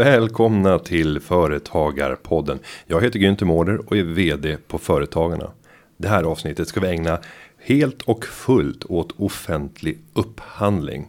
[0.00, 2.58] Välkomna till Företagarpodden.
[2.86, 5.50] Jag heter Günther Mårder och är VD på Företagarna.
[5.96, 7.18] Det här avsnittet ska vi ägna
[7.58, 11.08] helt och fullt åt offentlig upphandling.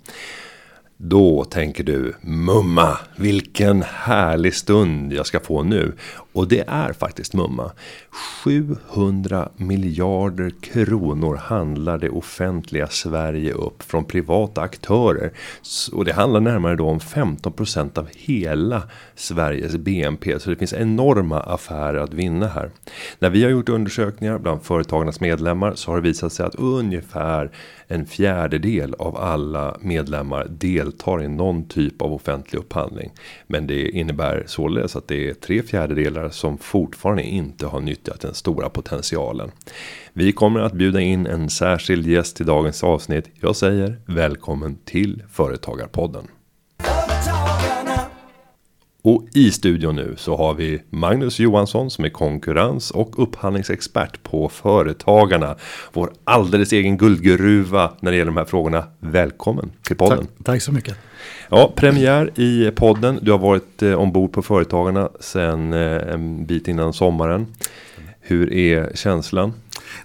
[0.98, 5.94] Då tänker du mumma, vilken härlig stund jag ska få nu.
[6.34, 7.72] Och det är faktiskt mumma.
[8.44, 15.32] 700 miljarder kronor handlar det offentliga Sverige upp från privata aktörer.
[15.94, 18.84] Och det handlar närmare då om 15% av hela
[19.16, 20.40] Sveriges BNP.
[20.40, 22.72] Så det finns enorma affärer att vinna här.
[23.20, 27.52] När vi har gjort undersökningar bland företagarnas medlemmar så har det visat sig att ungefär
[27.88, 33.12] en fjärdedel av alla medlemmar deltar i någon typ av offentlig upphandling.
[33.48, 38.34] Men det innebär således att det är tre fjärdedelar som fortfarande inte har nyttjat den
[38.34, 39.52] stora potentialen.
[40.14, 43.30] Vi kommer att bjuda in en särskild gäst i dagens avsnitt.
[43.40, 46.28] Jag säger välkommen till Företagarpodden.
[49.04, 54.50] Och i studion nu så har vi Magnus Johansson som är konkurrens och upphandlingsexpert på
[54.50, 55.56] Företagarna.
[55.94, 58.84] Vår alldeles egen guldgruva när det gäller de här frågorna.
[59.00, 60.18] Välkommen till podden.
[60.18, 60.98] Tack, tack så mycket.
[61.50, 63.20] Ja, premiär i podden.
[63.22, 67.48] Du har varit eh, ombord på Företagarna sen eh, en bit innan sommaren.
[68.20, 69.54] Hur är känslan?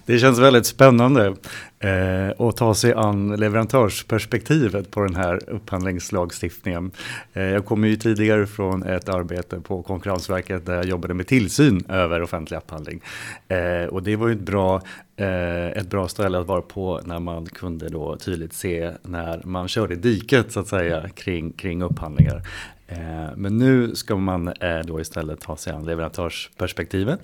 [0.05, 1.35] Det känns väldigt spännande
[1.79, 6.91] eh, att ta sig an leverantörsperspektivet på den här upphandlingslagstiftningen.
[7.33, 11.85] Eh, jag kommer ju tidigare från ett arbete på Konkurrensverket där jag jobbade med tillsyn
[11.89, 13.01] över offentlig upphandling.
[13.47, 14.81] Eh, och det var ju ett bra,
[15.17, 19.67] eh, ett bra ställe att vara på när man kunde då tydligt se när man
[19.67, 22.41] körde diket så att säga kring, kring upphandlingar.
[22.87, 27.19] Eh, men nu ska man eh, då istället ta sig an leverantörsperspektivet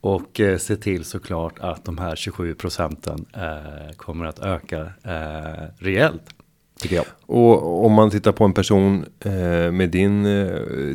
[0.00, 3.26] och eh, se till såklart att de här 27 procenten
[3.96, 4.92] kommer att öka
[5.78, 6.22] rejält.
[6.80, 7.04] Tycker jag.
[7.26, 9.04] Och om man tittar på en person
[9.72, 10.24] med din,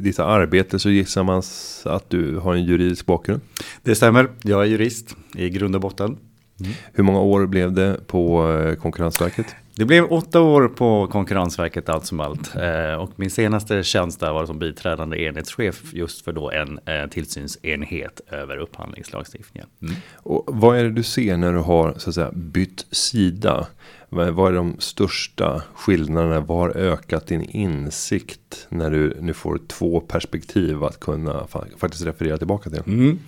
[0.03, 1.41] ditt arbete så gissar man
[1.85, 3.41] att du har en juridisk bakgrund?
[3.83, 6.17] Det stämmer, jag är jurist i grund och botten.
[6.59, 6.71] Mm.
[6.93, 8.45] Hur många år blev det på
[8.81, 9.45] Konkurrensverket?
[9.81, 12.55] Det blev åtta år på Konkurrensverket allt som allt.
[12.55, 17.09] Eh, och min senaste tjänst där var som biträdande enhetschef just för då en eh,
[17.09, 19.69] tillsynsenhet över upphandlingslagstiftningen.
[19.81, 19.93] Mm.
[20.15, 23.67] Och vad är det du ser när du har så att säga bytt sida?
[24.13, 26.39] Vad är de största skillnaderna?
[26.39, 32.37] Vad har ökat din insikt när du nu får två perspektiv att kunna faktiskt referera
[32.37, 32.81] tillbaka till?
[32.85, 33.19] Mm.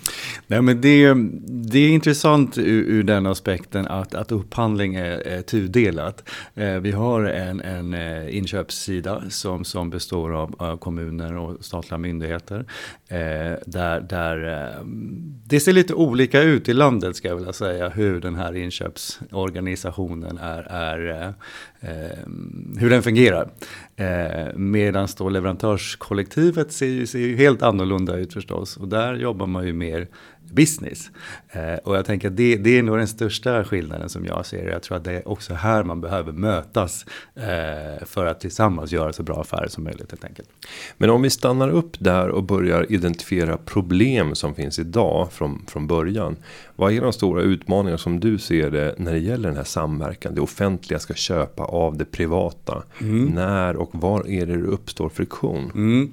[0.47, 1.13] Nej, men det,
[1.69, 6.29] det är intressant ur, ur den aspekten att, att upphandling är, är tudelat.
[6.55, 11.97] Eh, vi har en, en eh, inköpssida som, som består av, av kommuner och statliga
[11.97, 12.65] myndigheter.
[13.07, 13.17] Eh,
[13.65, 14.85] där, där eh,
[15.45, 20.37] det ser lite olika ut i landet ska jag vilja säga hur den här inköpsorganisationen
[20.37, 21.27] är är eh,
[21.89, 22.17] eh,
[22.77, 23.49] hur den fungerar.
[23.95, 28.77] Eh, Medan då leverantörskollektivet ser ju, ser ju helt annorlunda ut förstås.
[28.77, 30.07] Och där jobbar man ju mer
[30.53, 31.11] business.
[31.49, 34.69] Eh, och jag tänker att det, det, är nog den största skillnaden som jag ser.
[34.69, 37.05] Jag tror att det är också här man behöver mötas
[37.35, 40.49] eh, för att tillsammans göra så bra affärer som möjligt helt enkelt.
[40.97, 45.87] Men om vi stannar upp där och börjar identifiera problem som finns idag från, från
[45.87, 46.35] början.
[46.75, 50.35] Vad är de stora utmaningar som du ser det när det gäller den här samverkan?
[50.35, 52.83] Det offentliga ska köpa av det privata.
[53.01, 53.25] Mm.
[53.25, 55.71] När och var är det det uppstår friktion?
[55.75, 56.11] Mm.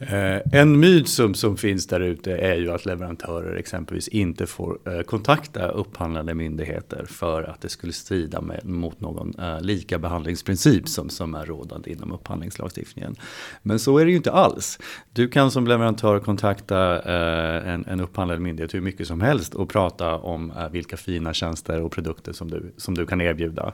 [0.00, 4.78] Eh, en myt som, som finns där ute är ju att leverantörer exempelvis inte får
[4.84, 10.88] eh, kontakta upphandlande myndigheter för att det skulle strida med, mot någon eh, lika behandlingsprincip
[10.88, 13.16] som, som är rådande inom upphandlingslagstiftningen.
[13.62, 14.78] Men så är det ju inte alls.
[15.12, 20.16] Du kan som leverantör kontakta en, en upphandlande myndighet hur mycket som helst och prata
[20.16, 23.72] om vilka fina tjänster och produkter som du, som du kan erbjuda.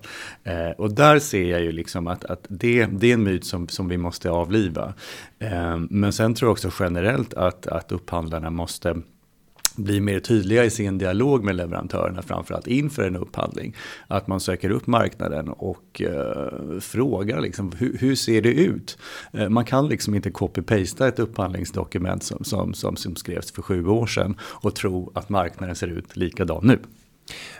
[0.76, 3.88] Och där ser jag ju liksom att, att det, det är en myt som, som
[3.88, 4.94] vi måste avliva.
[5.52, 9.02] Ehm, men sen tror jag också generellt att, att upphandlarna måste
[9.76, 13.76] bli mer tydliga i sin dialog med leverantörerna, framförallt inför en upphandling.
[14.06, 18.98] Att man söker upp marknaden och eh, frågar liksom, hur, hur, ser det ut?
[19.32, 23.86] Eh, man kan liksom inte copy-pasta ett upphandlingsdokument som, som, som, som skrevs för sju
[23.86, 26.78] år sedan och tro att marknaden ser ut likadan nu.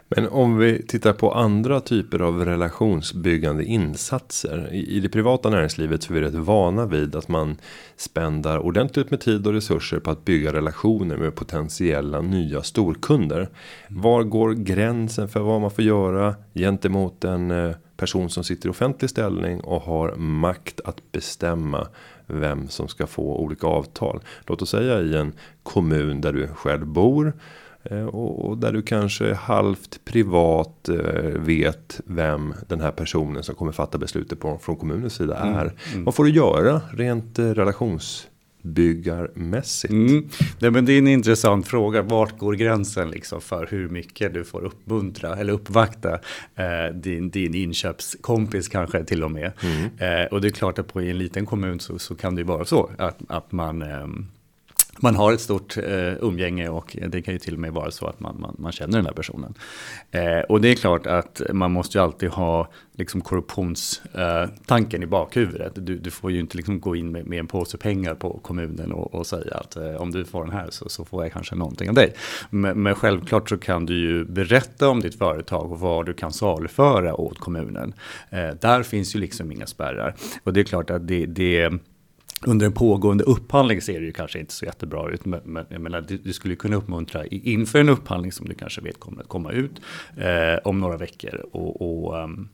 [0.08, 4.68] Men om vi tittar på andra typer av relationsbyggande insatser.
[4.72, 7.56] I, det privata näringslivet så är vi rätt vana vid att man
[7.96, 13.48] spändar ordentligt med tid och resurser på att bygga relationer med potentiella nya storkunder.
[13.88, 18.70] Var går gränsen för vad man får göra gentemot en eh, person som sitter i
[18.70, 21.88] offentlig ställning och har makt att bestämma
[22.26, 24.20] vem som ska få olika avtal.
[24.46, 25.32] Låt oss säga i en
[25.62, 27.32] kommun där du själv bor
[28.12, 33.98] och där du kanske halvt privat eh, vet vem den här personen som kommer fatta
[33.98, 35.72] beslutet på, från kommunens sida mm, är.
[35.92, 36.04] Mm.
[36.04, 38.26] Vad får du göra rent eh, relations
[38.64, 39.92] uppbyggarmässigt?
[39.92, 40.28] Mm.
[40.58, 42.02] Nej, men det är en intressant fråga.
[42.02, 46.12] Vart går gränsen liksom för hur mycket du får uppmuntra eller uppvakta
[46.54, 49.52] eh, din, din inköpskompis kanske till och med.
[49.62, 50.22] Mm.
[50.22, 52.46] Eh, och det är klart att på en liten kommun så, så kan det ju
[52.46, 54.06] vara så att, att man eh,
[55.00, 58.06] man har ett stort eh, umgänge och det kan ju till och med vara så
[58.06, 59.54] att man, man, man känner den här personen.
[60.10, 65.06] Eh, och det är klart att man måste ju alltid ha liksom korruptionstanken eh, i
[65.06, 65.72] bakhuvudet.
[65.74, 68.92] Du, du, får ju inte liksom gå in med, med en påse pengar på kommunen
[68.92, 71.54] och, och säga att eh, om du får den här så, så, får jag kanske
[71.54, 72.14] någonting av dig.
[72.50, 76.32] Men, men, självklart så kan du ju berätta om ditt företag och vad du kan
[76.32, 77.94] saluföra åt kommunen.
[78.30, 80.14] Eh, där finns ju liksom inga spärrar.
[80.44, 81.70] Och det är klart att det, det
[82.46, 85.24] under en pågående upphandling ser det ju kanske inte så jättebra ut.
[85.24, 89.00] Men, jag menar, du, du skulle kunna uppmuntra inför en upphandling som du kanske vet
[89.00, 89.80] kommer att komma ut
[90.16, 91.46] eh, om några veckor.
[91.52, 92.48] Och, och, ehm,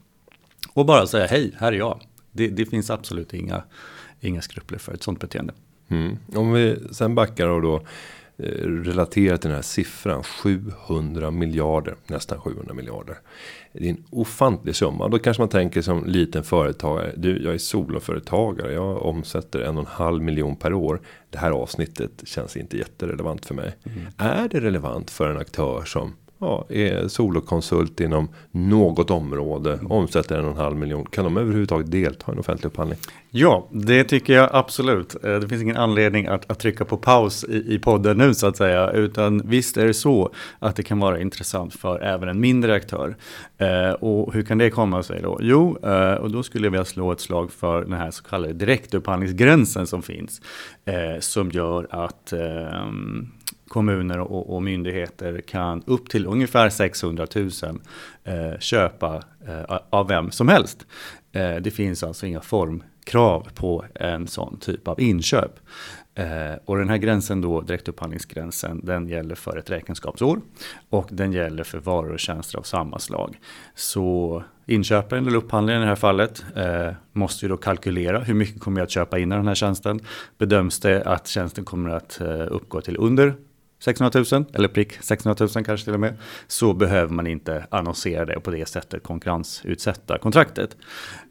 [0.73, 2.01] och, bara säga hej, här är jag.
[2.33, 3.63] Det, det, finns absolut inga,
[4.21, 5.55] inga skrupler för ett sånt beteende.
[5.89, 6.17] Mm.
[6.35, 7.83] Om vi sen backar och då
[8.85, 13.19] relaterat till den här siffran 700 miljarder, nästan 700 miljarder.
[13.73, 15.09] Det är en ofantlig summa.
[15.09, 17.13] Då kanske man tänker som liten företagare.
[17.17, 18.73] Du, jag är soloföretagare.
[18.73, 21.01] Jag omsätter en och en halv miljon per år.
[21.31, 23.77] Det här avsnittet känns inte jätterelevant för mig.
[23.85, 24.07] Mm.
[24.17, 30.45] Är det relevant för en aktör som ja, är solokonsult inom något område, omsätter en
[30.45, 31.07] och en halv miljon.
[31.07, 32.99] Kan de överhuvudtaget delta i en offentlig upphandling?
[33.31, 35.25] Ja, det tycker jag absolut.
[35.25, 38.47] Eh, det finns ingen anledning att, att trycka på paus i, i podden nu så
[38.47, 38.91] att säga.
[38.91, 43.17] Utan visst är det så att det kan vara intressant för även en mindre aktör.
[43.59, 45.39] Eh, och hur kan det komma sig då?
[45.43, 48.53] Jo, eh, och då skulle jag vilja slå ett slag för den här så kallade
[48.53, 50.41] direktupphandlingsgränsen som finns.
[50.85, 53.29] Eh, som gör att ehm,
[53.71, 57.51] kommuner och, och, myndigheter kan upp till ungefär 600 000
[58.25, 60.87] eh, köpa eh, av vem som helst.
[61.33, 65.61] Eh, det finns alltså inga formkrav på en sån typ av inköp.
[66.15, 70.41] Eh, och den här gränsen då, direktupphandlingsgränsen, den gäller för ett räkenskapsår
[70.89, 73.39] och den gäller för varor och tjänster av samma slag.
[73.75, 78.61] Så inköparen eller upphandlaren i det här fallet eh, måste ju då kalkylera hur mycket
[78.61, 80.01] kommer jag att köpa in i den här tjänsten.
[80.39, 83.35] Bedöms det att tjänsten kommer att eh, uppgå till under
[83.81, 86.17] 600 000 eller prick 600 000 kanske till och med
[86.47, 90.77] så behöver man inte annonsera det och på det sättet konkurrensutsätta kontraktet.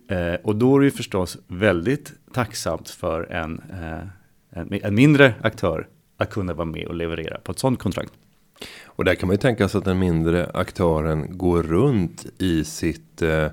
[0.09, 5.33] Eh, och då är det ju förstås väldigt tacksamt för en, eh, en, en, mindre
[5.41, 5.87] aktör
[6.17, 8.11] att kunna vara med och leverera på ett sådant kontrakt.
[8.85, 13.21] Och där kan man ju tänka sig att den mindre aktören går runt i sitt
[13.21, 13.47] eh,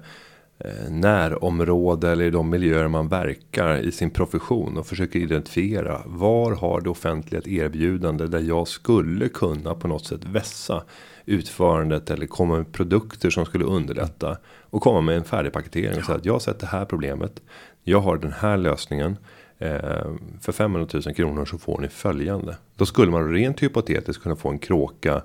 [0.58, 6.52] Eh, närområde eller i de miljöer man verkar i sin profession och försöker identifiera var
[6.52, 10.84] har det offentliga ett erbjudande där jag skulle kunna på något sätt vässa
[11.24, 14.36] utförandet eller komma med produkter som skulle underlätta
[14.70, 17.42] och komma med en färdig paketering och säga att jag har sett det här problemet.
[17.82, 19.16] Jag har den här lösningen.
[19.58, 20.06] Eh,
[20.40, 22.56] för 500 000 kronor så får ni följande.
[22.76, 25.22] Då skulle man rent hypotetiskt kunna få en kråka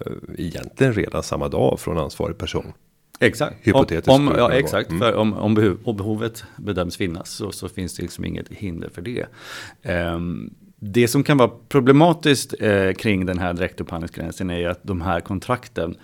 [0.00, 2.72] eh, egentligen redan samma dag från ansvarig person.
[3.20, 3.56] Exakt.
[3.62, 4.08] Hypotetiskt.
[4.08, 4.90] Om, ja, exakt.
[4.90, 5.00] Mm.
[5.00, 8.88] För om, om, behov, om, behovet bedöms finnas så, så, finns det liksom inget hinder
[8.88, 9.26] för det.
[10.14, 15.20] Um, det som kan vara problematiskt eh, kring den här direktupphandlingsgränsen är att de här
[15.20, 15.96] kontrakten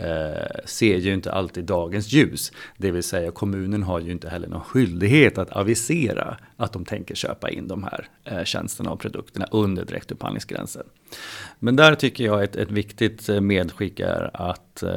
[0.00, 2.52] eh, ser ju inte alltid dagens ljus.
[2.76, 7.14] Det vill säga kommunen har ju inte heller någon skyldighet att avisera att de tänker
[7.14, 10.86] köpa in de här eh, tjänsterna och produkterna under direktupphandlingsgränsen.
[11.58, 14.90] Men där tycker jag ett, ett viktigt eh, medskick är att eh,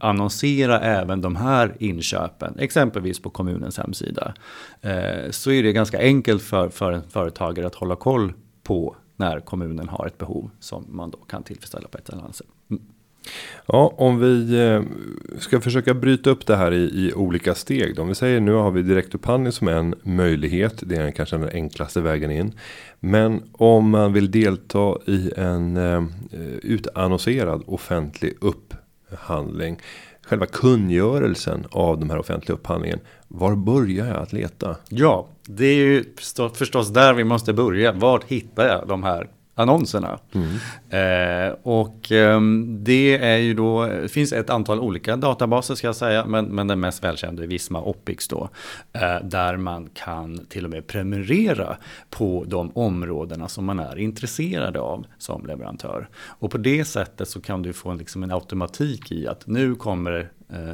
[0.00, 4.34] annonsera även de här inköpen, exempelvis på kommunens hemsida.
[4.80, 8.32] Eh, så är det ganska enkelt för, för en företagare att hålla koll
[8.62, 12.36] på när kommunen har ett behov som man då kan tillfredsställa på ett eller annat
[12.36, 12.46] sätt.
[13.66, 14.82] Ja, om vi eh,
[15.38, 17.96] ska försöka bryta upp det här i, i olika steg.
[17.96, 18.02] Då.
[18.02, 20.82] Om vi säger nu har vi direktupphandling som en möjlighet.
[20.86, 22.52] Det är kanske den enklaste vägen in.
[23.00, 26.02] Men om man vill delta i en eh,
[26.62, 29.78] utannonserad offentlig upphandling.
[30.26, 33.00] Själva kungörelsen av de här offentliga upphandlingen.
[33.28, 34.76] Var börjar jag att leta?
[34.88, 36.04] Ja, det är ju
[36.54, 37.92] förstås där vi måste börja.
[37.92, 40.18] Var hittar jag de här annonserna.
[40.32, 40.48] Mm.
[40.90, 46.26] Eh, och eh, det är ju då, finns ett antal olika databaser ska jag säga,
[46.26, 48.48] men, men den mest välkända är Visma Opix då.
[48.92, 51.76] Eh, där man kan till och med prenumerera
[52.10, 56.08] på de områdena som man är intresserad av som leverantör.
[56.26, 59.74] Och på det sättet så kan du få en, liksom en automatik i att nu
[59.74, 60.30] kommer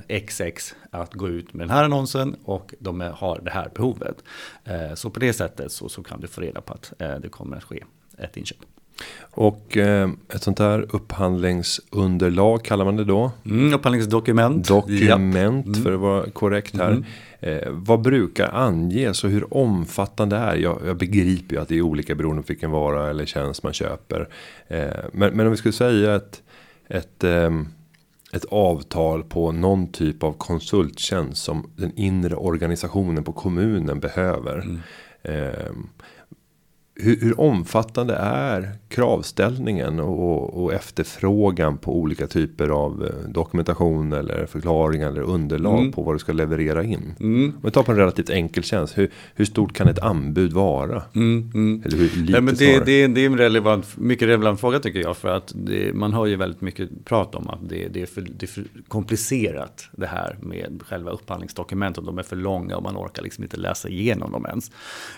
[0.08, 4.24] XX eh, att gå ut med den här annonsen och de har det här behovet.
[4.64, 7.28] Eh, så på det sättet så, så kan du få reda på att eh, det
[7.28, 7.84] kommer att ske
[8.18, 8.58] ett inköp.
[9.30, 13.30] Och eh, ett sånt här upphandlingsunderlag kallar man det då.
[13.44, 14.68] Mm, upphandlingsdokument.
[14.68, 15.82] Dokument mm.
[15.82, 16.90] för att vara korrekt här.
[16.90, 17.04] Mm.
[17.40, 21.82] Eh, vad brukar anges och hur omfattande är jag, jag begriper ju att det är
[21.82, 24.28] olika beroende på vilken vara eller tjänst man köper.
[24.68, 26.42] Eh, men, men om vi skulle säga ett,
[26.88, 27.50] ett, eh,
[28.32, 34.60] ett avtal på någon typ av konsulttjänst som den inre organisationen på kommunen behöver.
[34.60, 35.88] Mm.
[37.00, 44.46] Hur, hur, omfattande är kravställningen och, och, efterfrågan på olika typer av eh, dokumentation eller
[44.46, 45.92] förklaring eller underlag mm.
[45.92, 47.14] på vad du ska leverera in?
[47.20, 47.52] Mm.
[47.56, 51.02] Om vi tar på en relativt enkel tjänst, hur, hur stort kan ett anbud vara?
[51.14, 51.50] Mm.
[51.54, 51.82] mm.
[51.84, 55.00] Eller hur lite Nej, men det, det, det, är en relevant, mycket relevant fråga tycker
[55.00, 58.06] jag, för att det, man har ju väldigt mycket prat om att det, det, är
[58.06, 62.04] för, det är för komplicerat det här med själva upphandlingsdokumenten.
[62.04, 64.70] De är för långa och man orkar liksom inte läsa igenom dem ens.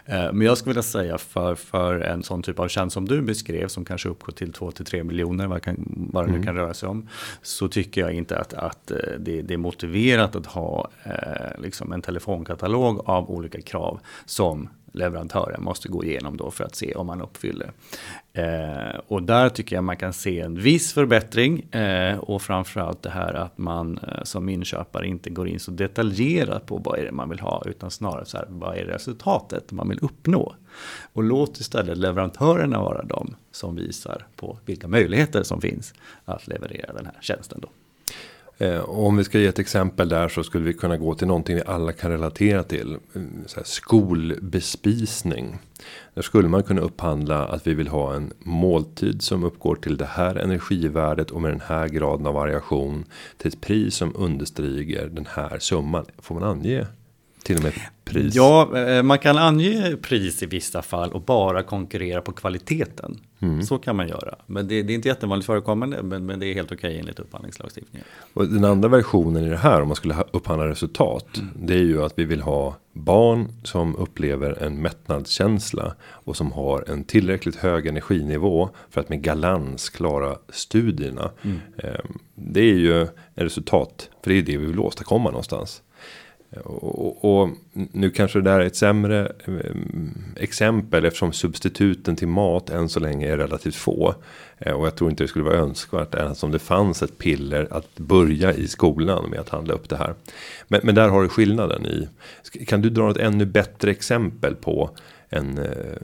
[0.04, 3.22] Eh, men jag skulle vilja säga för för en sån typ av tjänst som du
[3.22, 6.46] beskrev som kanske uppgår till 2-3 miljoner vad, kan, vad det nu mm.
[6.46, 7.08] kan röra sig om.
[7.42, 11.92] Så tycker jag inte att, att eh, det, det är motiverat att ha eh, liksom
[11.92, 17.06] en telefonkatalog av olika krav som leverantören måste gå igenom då för att se om
[17.06, 17.72] man uppfyller.
[18.32, 23.10] Eh, och där tycker jag man kan se en viss förbättring eh, och framförallt det
[23.10, 27.12] här att man eh, som inköpare inte går in så detaljerat på vad är det
[27.12, 30.54] man vill ha utan snarare så här vad är resultatet man vill uppnå.
[31.12, 35.94] Och låt istället leverantörerna vara de som visar på vilka möjligheter som finns
[36.24, 37.60] att leverera den här tjänsten.
[37.62, 37.68] Då.
[38.60, 41.26] Eh, och om vi ska ge ett exempel där så skulle vi kunna gå till
[41.26, 42.96] någonting vi alla kan relatera till.
[43.14, 45.58] Mm, så skolbespisning.
[46.14, 50.06] Där skulle man kunna upphandla att vi vill ha en måltid som uppgår till det
[50.06, 53.04] här energivärdet och med den här graden av variation.
[53.36, 56.04] Till ett pris som understiger den här summan.
[56.18, 56.86] Får man ange
[57.42, 57.72] till och med
[58.04, 58.34] pris?
[58.34, 63.20] Ja, eh, man kan ange pris i vissa fall och bara konkurrera på kvaliteten.
[63.42, 63.62] Mm.
[63.62, 64.34] Så kan man göra.
[64.46, 68.06] Men det, det är inte jättevanligt förekommande, men, men det är helt okej enligt upphandlingslagstiftningen.
[68.32, 71.50] Och den andra versionen i det här, om man skulle upphandla resultat, mm.
[71.56, 76.90] det är ju att vi vill ha barn som upplever en mättnadskänsla och som har
[76.90, 81.30] en tillräckligt hög energinivå för att med galans klara studierna.
[81.42, 81.58] Mm.
[81.78, 85.82] Ehm, det är ju en resultat, för det är det vi vill åstadkomma någonstans.
[86.64, 89.74] Och, och, nu kanske det där är ett sämre eh,
[90.36, 94.14] exempel eftersom substituten till mat än så länge är relativt få.
[94.58, 97.68] Eh, och jag tror inte det skulle vara önskvärt ens om det fanns ett piller
[97.70, 100.14] att börja i skolan med att handla upp det här.
[100.68, 102.08] Men, men där har du skillnaden i.
[102.66, 104.90] Kan du dra ett ännu bättre exempel på
[105.30, 105.96] en eh,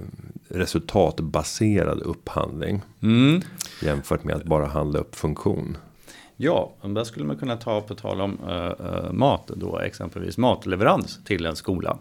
[0.48, 2.82] resultatbaserad upphandling.
[3.02, 3.40] Mm.
[3.82, 5.76] Jämfört med att bara handla upp funktion.
[6.38, 11.20] Ja, där skulle man kunna ta på tal om eh, eh, mat då, exempelvis matleverans
[11.24, 11.98] till en skola.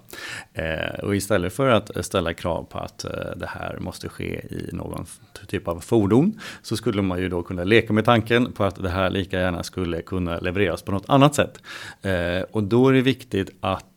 [0.53, 4.69] Eh, och istället för att ställa krav på att eh, det här måste ske i
[4.73, 5.05] någon
[5.47, 8.89] typ av fordon så skulle man ju då kunna leka med tanken på att det
[8.89, 11.61] här lika gärna skulle kunna levereras på något annat sätt.
[12.01, 13.94] Eh, och då är det viktigt att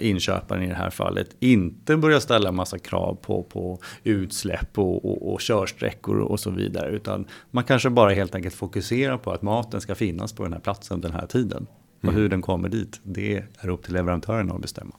[0.00, 5.32] inköparen i det här fallet inte börjar ställa massa krav på, på utsläpp och, och,
[5.32, 9.80] och körsträckor och så vidare utan man kanske bara helt enkelt fokuserar på att maten
[9.80, 11.66] ska finnas på den här platsen den här tiden.
[11.98, 12.14] Och mm.
[12.14, 14.94] hur den kommer dit, det är upp till leverantören att bestämma.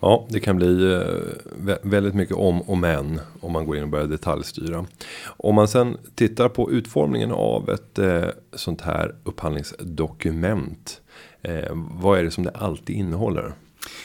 [0.00, 3.88] Ja, det kan bli eh, väldigt mycket om och men om man går in och
[3.88, 4.86] börjar detaljstyra.
[5.26, 11.00] Om man sen tittar på utformningen av ett eh, sånt här upphandlingsdokument.
[11.42, 13.52] Eh, vad är det som det alltid innehåller?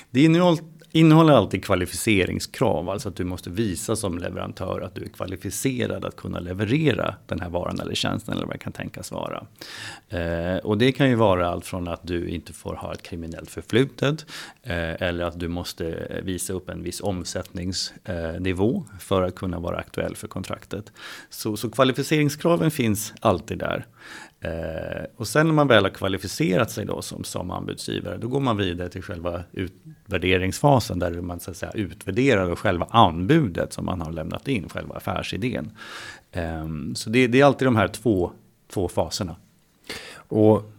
[0.09, 0.59] Det innehåller
[0.95, 6.15] innehåller alltid kvalificeringskrav, alltså att du måste visa som leverantör att du är kvalificerad att
[6.15, 9.45] kunna leverera den här varan eller tjänsten eller vad det kan tänkas vara.
[10.09, 13.49] Eh, och det kan ju vara allt från att du inte får ha ett kriminellt
[13.49, 14.25] förflutet
[14.63, 20.15] eh, eller att du måste visa upp en viss omsättningsnivå för att kunna vara aktuell
[20.15, 20.91] för kontraktet.
[21.29, 23.85] Så, så kvalificeringskraven finns alltid där.
[24.45, 28.39] Eh, och sen när man väl har kvalificerat sig då som, som anbudsgivare, då går
[28.39, 34.01] man vidare till själva utvärderingsfasen där man så att säga utvärderar själva anbudet som man
[34.01, 35.71] har lämnat in, själva affärsidén.
[36.31, 38.31] Eh, så det, det, är alltid de här två,
[38.73, 39.35] två faserna.
[40.15, 40.71] Och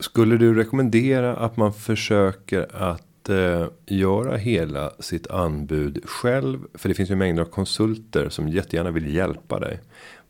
[0.00, 6.58] skulle du rekommendera att man försöker att eh, göra hela sitt anbud själv?
[6.74, 9.80] För det finns ju mängder av konsulter som jättegärna vill hjälpa dig.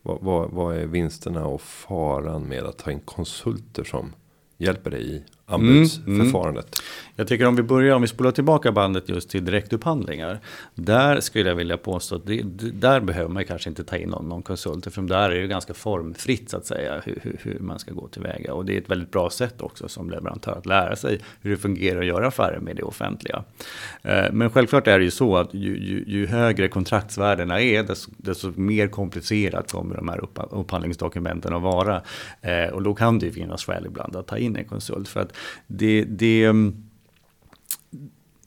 [0.02, 4.12] Vad, vad, vad, är vinsterna och faran med att ta in konsulter som
[4.59, 6.64] hjälper dig i anbudsförfarandet.
[6.64, 7.11] Mm, mm.
[7.21, 10.40] Jag tycker om vi börjar, om vi spolar tillbaka bandet just till direktupphandlingar.
[10.75, 12.42] Där skulle jag vilja påstå att det,
[12.73, 14.95] där behöver man kanske inte ta in någon, någon konsult.
[14.95, 18.09] För där är det ganska formfritt så att säga hur, hur, hur, man ska gå
[18.09, 18.54] tillväga.
[18.54, 21.57] Och det är ett väldigt bra sätt också som leverantör att lära sig hur det
[21.57, 23.45] fungerar att göra affärer med det offentliga.
[24.02, 28.11] Eh, men självklart är det ju så att ju, ju, ju högre kontraktsvärdena är desto,
[28.16, 32.02] desto, mer komplicerat kommer de här upphandlingsdokumenten att vara.
[32.40, 35.09] Eh, och då kan det ju finnas skäl ibland att ta in en konsult.
[35.09, 36.52] För att det, det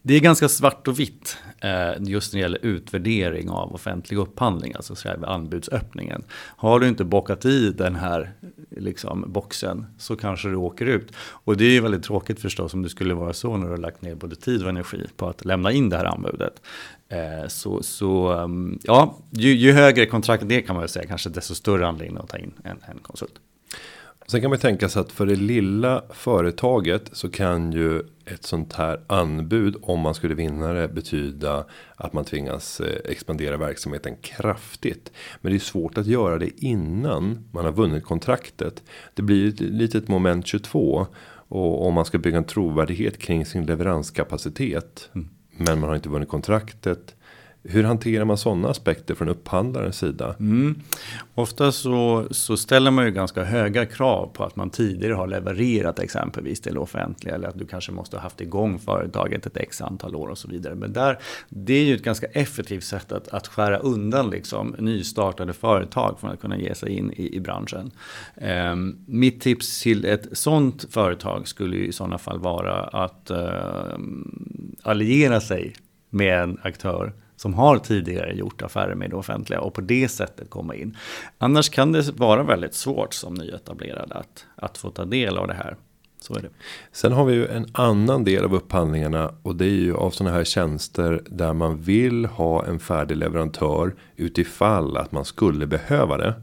[0.05, 4.73] det är ganska svart och vitt eh, just när det gäller utvärdering av offentlig upphandling,
[4.75, 6.23] alltså själva anbudsöppningen.
[6.33, 8.33] Har du inte bockat i den här
[8.69, 11.11] liksom, boxen så kanske du åker ut.
[11.17, 13.77] Och det är ju väldigt tråkigt förstås om det skulle vara så när du har
[13.77, 16.61] lagt ner både tid och energi på att lämna in det här anbudet.
[17.09, 21.29] Eh, så, så ehm, ja, ju, ju högre kontrakt det kan man väl säga, kanske
[21.29, 23.33] desto större anledning att ta in en, en konsult.
[24.27, 28.73] Sen kan man tänka sig att för det lilla företaget så kan ju ett sånt
[28.73, 31.65] här anbud om man skulle vinna det betyda
[31.95, 35.11] att man tvingas eh, expandera verksamheten kraftigt.
[35.41, 38.83] Men det är svårt att göra det innan man har vunnit kontraktet.
[39.13, 41.07] Det blir ett litet moment 22
[41.47, 45.09] och om man ska bygga en trovärdighet kring sin leveranskapacitet.
[45.15, 45.29] Mm.
[45.57, 47.15] Men man har inte vunnit kontraktet.
[47.65, 50.35] Hur hanterar man sådana aspekter från upphandlarens sida?
[50.39, 50.75] Mm.
[51.35, 55.99] Ofta så, så ställer man ju ganska höga krav på att man tidigare har levererat
[55.99, 57.35] exempelvis till offentliga.
[57.35, 60.47] Eller att du kanske måste ha haft igång företaget ett x antal år och så
[60.47, 60.75] vidare.
[60.75, 65.53] Men där, det är ju ett ganska effektivt sätt att, att skära undan liksom nystartade
[65.53, 67.91] företag från att kunna ge sig in i, i branschen.
[68.35, 73.97] Eh, mitt tips till ett sådant företag skulle i sådana fall vara att eh,
[74.83, 75.73] alliera sig
[76.09, 80.49] med en aktör som har tidigare gjort affärer med det offentliga och på det sättet
[80.49, 80.97] komma in.
[81.37, 85.53] Annars kan det vara väldigt svårt som nyetablerad att, att få ta del av det
[85.53, 85.75] här.
[86.19, 86.49] Så är det.
[86.91, 90.35] Sen har vi ju en annan del av upphandlingarna och det är ju av sådana
[90.35, 96.33] här tjänster där man vill ha en färdig leverantör utifall att man skulle behöva det.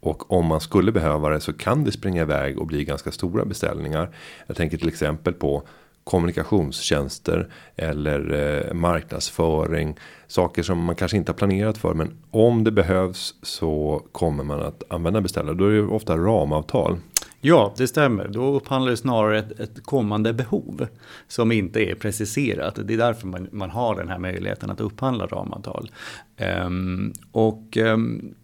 [0.00, 3.44] Och om man skulle behöva det så kan det springa iväg och bli ganska stora
[3.44, 4.14] beställningar.
[4.46, 5.68] Jag tänker till exempel på
[6.06, 9.96] kommunikationstjänster eller eh, marknadsföring.
[10.26, 14.60] Saker som man kanske inte har planerat för men om det behövs så kommer man
[14.60, 15.54] att använda beställare.
[15.54, 16.98] Då är det ofta ramavtal.
[17.40, 18.28] Ja, det stämmer.
[18.28, 20.86] Då upphandlar det snarare ett, ett, kommande behov
[21.28, 22.78] som inte är preciserat.
[22.84, 25.90] Det är därför man, man har den här möjligheten att upphandla ramavtal.
[26.66, 28.34] Um, och um,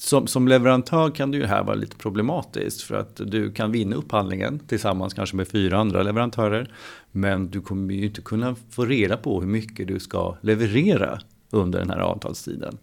[0.00, 3.96] som, som leverantör kan det ju här vara lite problematiskt för att du kan vinna
[3.96, 6.72] upphandlingen tillsammans kanske med fyra andra leverantörer.
[7.12, 11.78] Men du kommer ju inte kunna få reda på hur mycket du ska leverera under
[11.78, 12.78] den här avtalstiden.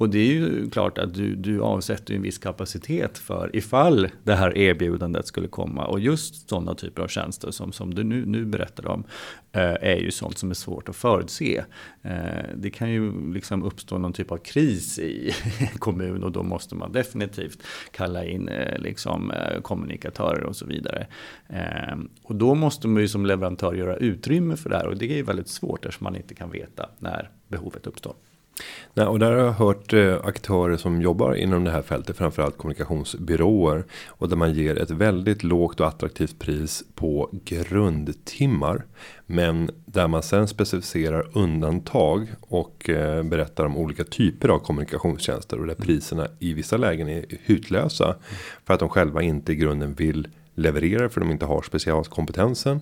[0.00, 4.34] Och det är ju klart att du, du avsätter en viss kapacitet för ifall det
[4.34, 5.86] här erbjudandet skulle komma.
[5.86, 9.04] Och just sådana typer av tjänster som, som du nu, nu berättar om
[9.52, 11.64] eh, är ju sånt som är svårt att förutse.
[12.02, 16.42] Eh, det kan ju liksom uppstå någon typ av kris i en kommun och då
[16.42, 21.06] måste man definitivt kalla in eh, liksom, eh, kommunikatörer och så vidare.
[21.48, 25.12] Eh, och då måste man ju som leverantör göra utrymme för det här och det
[25.12, 28.14] är ju väldigt svårt eftersom man inte kan veta när behovet uppstår.
[28.94, 32.58] Nej, och där har jag hört eh, aktörer som jobbar inom det här fältet, framförallt
[32.58, 33.84] kommunikationsbyråer.
[34.08, 38.84] Och där man ger ett väldigt lågt och attraktivt pris på grundtimmar.
[39.26, 45.60] Men där man sen specificerar undantag och eh, berättar om olika typer av kommunikationstjänster.
[45.60, 48.16] Och där priserna i vissa lägen är hutlösa.
[48.64, 52.76] För att de själva inte i grunden vill leverera för de inte har specialkompetensen.
[52.76, 52.80] Eh,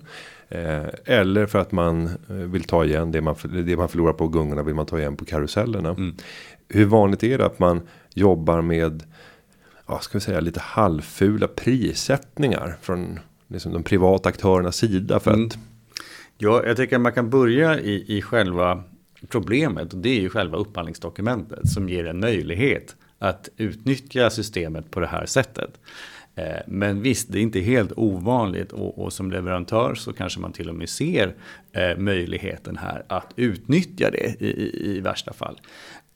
[1.05, 3.35] eller för att man eh, vill ta igen det man,
[3.65, 5.89] det man förlorar på gungorna vill man ta igen på karusellerna.
[5.89, 6.15] Mm.
[6.67, 7.81] Hur vanligt är det att man
[8.13, 9.03] jobbar med
[9.87, 15.45] ja, ska vi säga lite halvfula prissättningar från liksom de privata aktörernas sida för mm.
[15.45, 15.57] att.
[16.37, 18.83] Ja, jag tycker att man kan börja i, i själva
[19.27, 24.99] problemet och det är ju själva upphandlingsdokumentet som ger en möjlighet att utnyttja systemet på
[24.99, 25.79] det här sättet.
[26.35, 30.51] Eh, men visst, det är inte helt ovanligt och, och, som leverantör så kanske man
[30.51, 31.35] till och med ser
[31.71, 35.59] eh, möjligheten här att utnyttja det i, i, i värsta fall.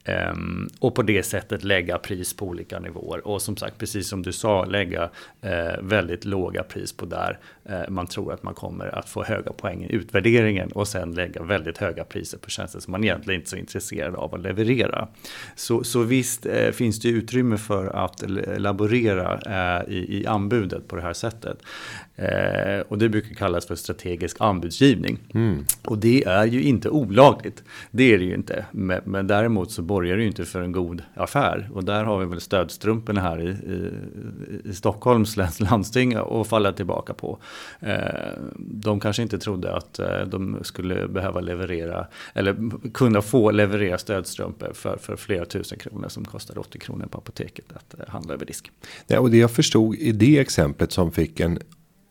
[0.08, 3.28] Um, och på det sättet lägga pris på olika nivåer.
[3.28, 7.40] Och som sagt, precis som du sa, lägga uh, väldigt låga pris på där
[7.70, 10.72] uh, man tror att man kommer att få höga poäng i utvärderingen.
[10.72, 14.16] Och sen lägga väldigt höga priser på tjänster som man egentligen inte är så intresserad
[14.16, 15.08] av att leverera.
[15.56, 18.24] Så, så visst uh, finns det utrymme för att
[18.58, 21.58] laborera i, i anbudet på det här sättet.
[22.88, 25.20] Och det brukar kallas för strategisk anbudsgivning.
[25.34, 25.66] Mm.
[25.86, 27.64] Och det är ju inte olagligt.
[27.92, 28.66] Det är det ju inte.
[28.72, 31.70] Men, men däremot så borgar ju inte för en god affär.
[31.74, 36.74] Och där har vi väl stödstrumporna här i, i, i Stockholms läns landsting att falla
[36.74, 37.38] tillbaka på.
[37.80, 37.98] Eh,
[38.58, 42.56] de kanske inte trodde att eh, de skulle behöva leverera eller
[42.94, 47.66] kunna få leverera stödstrumpor för, för flera tusen kronor som kostar 80 kronor på apoteket
[47.74, 48.72] att eh, handla över disk.
[49.08, 51.60] Ja, och det jag förstod i det exemplet som fick en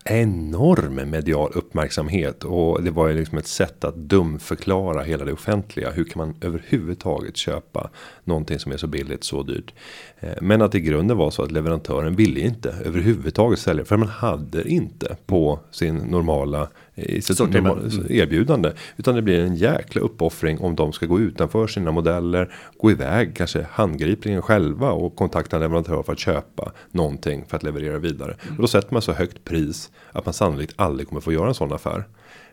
[0.04, 5.90] enorm medial uppmärksamhet och det var ju liksom ett sätt att dumförklara hela det offentliga.
[5.90, 7.90] Hur kan man överhuvudtaget köpa
[8.24, 9.74] någonting som är så billigt så dyrt?
[10.20, 14.08] Eh, men att i grunden var så att leverantören ville inte överhuvudtaget sälja för man
[14.08, 18.72] hade inte på sin normala i sitt erbjudande.
[18.96, 22.54] Utan det blir en jäkla uppoffring om de ska gå utanför sina modeller.
[22.78, 27.62] Gå iväg kanske handgripligen själva och kontakta en leverantör för att köpa någonting för att
[27.62, 28.36] leverera vidare.
[28.50, 31.54] Och då sätter man så högt pris att man sannolikt aldrig kommer få göra en
[31.54, 32.04] sån affär.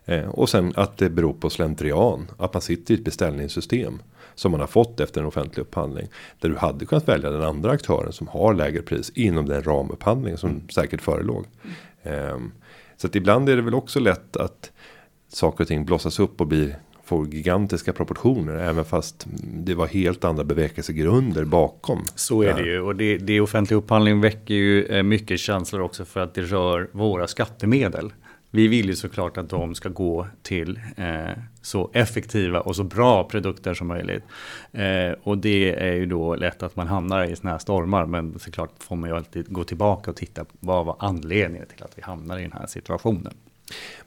[0.05, 2.27] Eh, och sen att det beror på slentrian.
[2.37, 4.01] Att man sitter i ett beställningssystem.
[4.35, 6.07] Som man har fått efter en offentlig upphandling.
[6.39, 10.37] Där du hade kunnat välja den andra aktören som har lägre pris inom den ramupphandling
[10.37, 10.69] som mm.
[10.69, 11.45] säkert förelåg.
[12.03, 12.51] Mm.
[12.97, 14.71] Så att ibland är det väl också lätt att
[15.27, 18.55] saker och ting blossas upp och blir får gigantiska proportioner.
[18.55, 22.03] Även fast det var helt andra bevekelsegrunder bakom.
[22.15, 22.81] Så är det ju.
[22.81, 26.89] Och det, det offentlig upphandling väcker ju eh, mycket känslor också för att det rör
[26.91, 28.11] våra skattemedel.
[28.51, 33.23] Vi vill ju såklart att de ska gå till eh, så effektiva och så bra
[33.23, 34.23] produkter som möjligt.
[34.71, 38.05] Eh, och det är ju då lätt att man hamnar i sådana här stormar.
[38.05, 41.83] Men såklart får man ju alltid gå tillbaka och titta på vad var anledningen till
[41.83, 43.33] att vi hamnar i den här situationen.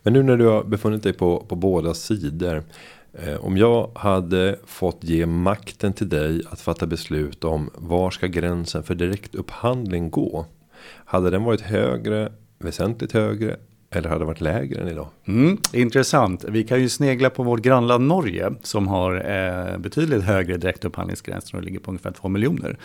[0.02, 2.62] Men nu när du har befunnit dig på, på båda sidor.
[3.14, 8.27] Eh, om jag hade fått ge makten till dig att fatta beslut om var ska
[8.27, 10.46] gränsen för direktupphandling gå.
[11.05, 13.57] Hade den varit högre, väsentligt högre
[13.92, 15.09] eller hade varit lägre än idag?
[15.24, 16.44] Mm, intressant.
[16.48, 21.62] Vi kan ju snegla på vårt grannland Norge som har eh, betydligt högre direktupphandlingsgränser och
[21.62, 22.78] ligger på ungefär 2 miljoner.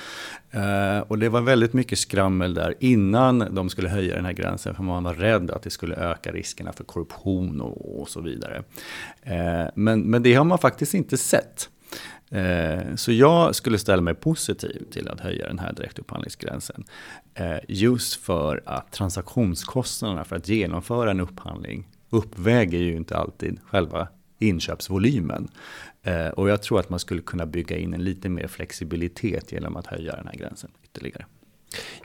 [0.51, 4.75] Eh, och det var väldigt mycket skrammel där innan de skulle höja den här gränsen
[4.75, 8.63] för man var rädd att det skulle öka riskerna för korruption och, och så vidare.
[9.21, 11.69] Eh, men, men det har man faktiskt inte sett.
[12.31, 16.83] Eh, så jag skulle ställa mig positiv till att höja den här direktupphandlingsgränsen.
[17.33, 24.07] Eh, just för att transaktionskostnaderna för att genomföra en upphandling uppväger ju inte alltid själva
[24.39, 25.47] inköpsvolymen.
[26.03, 29.77] Eh, och jag tror att man skulle kunna bygga in en lite mer flexibilitet genom
[29.77, 31.25] att höja den här gränsen ytterligare.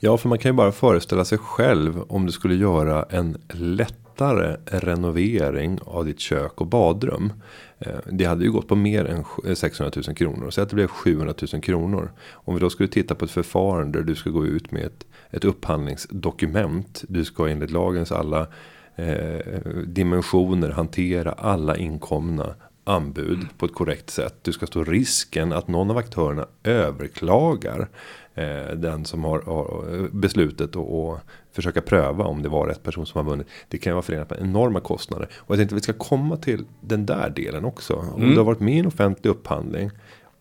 [0.01, 4.02] Ja, för man kan ju bara föreställa sig själv om du skulle göra en lätt
[4.13, 7.33] lättare renovering av ditt kök och badrum.
[7.79, 10.51] Eh, det hade ju gått på mer än 600 000 eh, kronor.
[10.51, 12.11] Så att det blev 700 000 kronor.
[12.33, 15.07] Om vi då skulle titta på ett förfarande där du ska gå ut med ett,
[15.31, 17.05] ett upphandlingsdokument.
[17.09, 18.47] Du ska enligt lagens alla
[18.97, 24.35] eh, dimensioner hantera alla inkomna anbud på ett korrekt sätt.
[24.43, 27.89] Du ska stå risken att någon av aktörerna överklagar
[28.75, 31.19] den som har, har beslutet och, och,
[31.53, 33.47] försöka pröva om det var rätt person som har vunnit.
[33.69, 35.29] Det kan vara förenat med enorma kostnader.
[35.37, 37.95] Och jag tänkte att vi ska komma till den där delen också.
[37.95, 38.31] Om mm.
[38.31, 39.91] du har varit med i en offentlig upphandling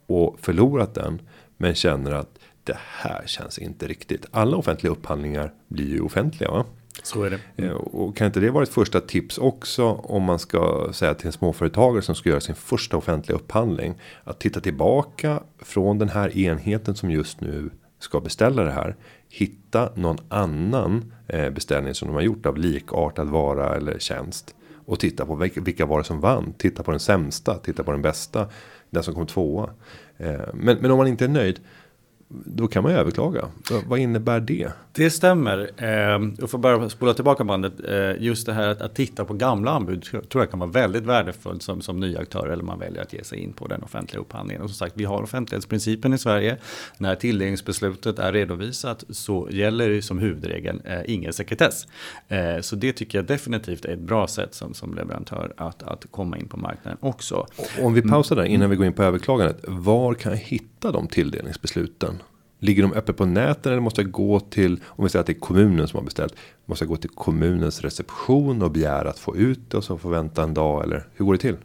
[0.05, 1.21] och förlorat den.
[1.57, 4.25] Men känner att det här känns inte riktigt.
[4.31, 6.65] Alla offentliga upphandlingar blir ju offentliga va?
[7.03, 7.39] Så är det.
[7.57, 7.77] Mm.
[7.77, 11.33] Och kan inte det vara ett första tips också om man ska säga till en
[11.33, 13.95] småföretagare som ska göra sin första offentliga upphandling.
[14.23, 17.69] Att titta tillbaka från den här enheten som just nu
[18.03, 18.95] ska beställa det här.
[19.29, 24.55] Hitta någon annan eh, beställning som de har gjort av likartad vara eller tjänst.
[24.85, 26.53] Och titta på vilka var det som vann.
[26.57, 28.47] Titta på den sämsta, titta på den bästa.
[28.89, 29.69] Den som kom tvåa.
[30.17, 31.59] Eh, men, men om man inte är nöjd
[32.45, 33.45] då kan man ju överklaga.
[33.87, 34.71] Vad innebär det?
[34.91, 35.59] Det stämmer.
[35.59, 37.73] Eh, får bara spola tillbaka bandet.
[37.89, 41.03] Eh, just det här att, att, titta på gamla anbud tror jag kan vara väldigt
[41.03, 44.21] värdefullt som, som ny aktör eller man väljer att ge sig in på den offentliga
[44.21, 44.63] upphandlingen.
[44.63, 46.57] Och som sagt, vi har offentlighetsprincipen i Sverige.
[46.97, 51.87] När tilldelningsbeslutet är redovisat så gäller som huvudregel eh, ingen sekretess.
[52.27, 56.05] Eh, så det tycker jag definitivt är ett bra sätt som, som leverantör att, att
[56.11, 57.47] komma in på marknaden också.
[57.81, 59.65] Om vi pausar där innan vi går in på överklagandet.
[59.67, 62.21] Var kan jag hitta hitta de tilldelningsbesluten?
[62.59, 65.33] Ligger de öppet på nätet eller måste jag gå till om vi säger att det
[65.33, 66.35] är kommunen som har beställt.
[66.65, 70.09] Måste jag gå till kommunens reception och begära att få ut det och så få
[70.09, 71.57] vänta en dag eller hur går det till?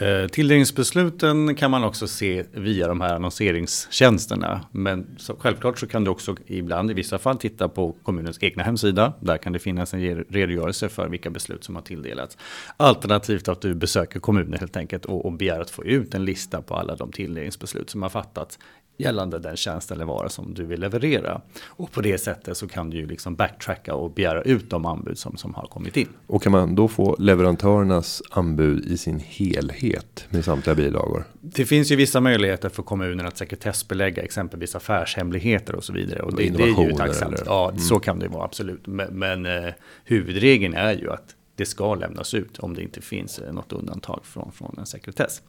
[0.00, 4.60] Eh, tilldelningsbesluten kan man också se via de här annonseringstjänsterna.
[4.72, 8.62] Men så självklart så kan du också ibland i vissa fall titta på kommunens egna
[8.62, 9.12] hemsida.
[9.20, 12.38] Där kan det finnas en redogörelse för vilka beslut som har tilldelats.
[12.76, 16.62] Alternativt att du besöker kommunen helt enkelt och, och begär att få ut en lista
[16.62, 18.58] på alla de tilldelningsbeslut som har fattats
[18.98, 21.40] gällande den tjänst eller vara som du vill leverera.
[21.64, 25.18] Och på det sättet så kan du ju liksom backtracka och begära ut de anbud
[25.18, 26.08] som, som har kommit in.
[26.26, 31.24] Och kan man då få leverantörernas anbud i sin helhet med samtliga bilagor?
[31.40, 36.22] Det finns ju vissa möjligheter för kommunen att sekretessbelägga exempelvis affärshemligheter och så vidare.
[36.22, 37.42] Och det, det är ju tacksamt.
[37.46, 37.80] Ja, mm.
[37.80, 38.86] så kan det vara absolut.
[38.86, 39.72] Men, men eh,
[40.04, 44.20] huvudregeln är ju att det ska lämnas ut om det inte finns eh, något undantag
[44.22, 45.42] från, från en sekretess.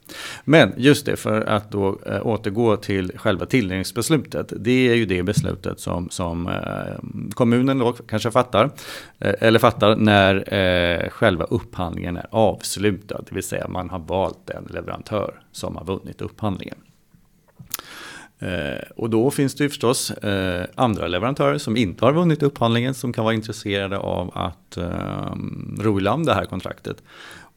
[0.44, 4.54] Men just det, för att då eh, återgå till själva tilldelningsbeslutet.
[4.58, 8.72] Det är ju det beslutet som, som eh, kommunen då kanske fattar,
[9.20, 13.22] eller fattar när själva upphandlingen är avslutad.
[13.30, 16.78] Det vill säga man har valt den leverantör som har vunnit upphandlingen.
[18.40, 22.94] Eh, och då finns det ju förstås eh, andra leverantörer som inte har vunnit upphandlingen
[22.94, 25.36] som kan vara intresserade av att eh,
[25.80, 27.04] ro i land det här kontraktet.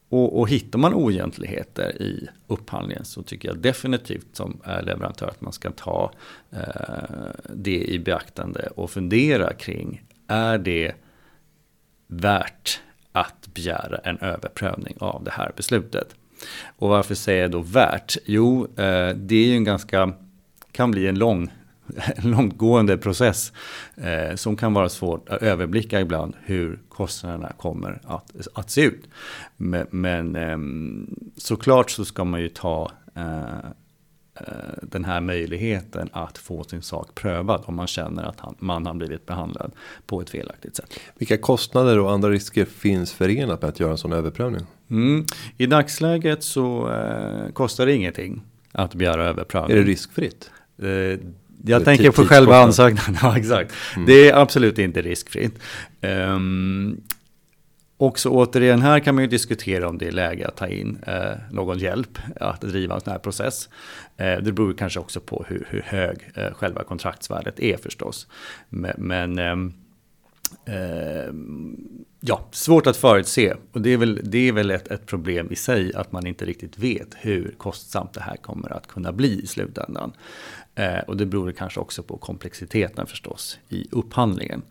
[0.09, 5.53] Och, och hittar man oegentligheter i upphandlingen så tycker jag definitivt som leverantör att man
[5.53, 6.13] ska ta
[6.51, 6.61] eh,
[7.55, 10.93] det i beaktande och fundera kring är det
[12.07, 12.81] värt
[13.13, 16.15] att begära en överprövning av det här beslutet.
[16.77, 18.17] Och varför säger jag då värt?
[18.25, 20.13] Jo, eh, det är ju en ganska
[20.73, 21.51] kan bli en lång
[22.17, 23.53] en långtgående process
[23.97, 29.05] eh, som kan vara svårt att överblicka ibland hur kostnaderna kommer att, att se ut.
[29.57, 30.59] Men, men eh,
[31.37, 33.67] såklart så ska man ju ta eh,
[34.35, 38.87] eh, den här möjligheten att få sin sak prövad om man känner att han, man
[38.87, 39.73] har blivit behandlad
[40.07, 41.01] på ett felaktigt sätt.
[41.19, 44.67] Vilka kostnader och andra risker finns förenat med att göra en sån överprövning?
[44.91, 45.27] Mm.
[45.57, 49.77] I dagsläget så eh, kostar det ingenting att begära överprövning.
[49.77, 50.51] Är det riskfritt?
[50.83, 51.19] Eh,
[51.65, 53.17] jag tänker på själva ansökan.
[53.23, 53.75] Ja, exakt.
[53.97, 54.07] Mm.
[54.07, 55.59] Det är absolut inte riskfritt.
[56.01, 57.01] Um,
[57.97, 61.33] också återigen här kan man ju diskutera om det är läge att ta in eh,
[61.51, 63.69] någon hjälp att driva en sån här process.
[64.17, 68.27] Eh, det beror kanske också på hur, hur hög eh, själva kontraktsvärdet är förstås.
[68.69, 69.73] Men, men ehm,
[70.67, 71.35] eh,
[72.21, 73.55] ja, svårt att förutse.
[73.73, 76.45] Och det är väl, det är väl ett, ett, problem i sig att man inte
[76.45, 80.13] riktigt vet hur kostsamt det här kommer att kunna bli i slutändan.
[80.75, 84.63] Eh, och det beror kanske också på komplexiteten förstås i upphandlingen.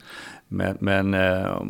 [0.54, 1.62] Men, men eh,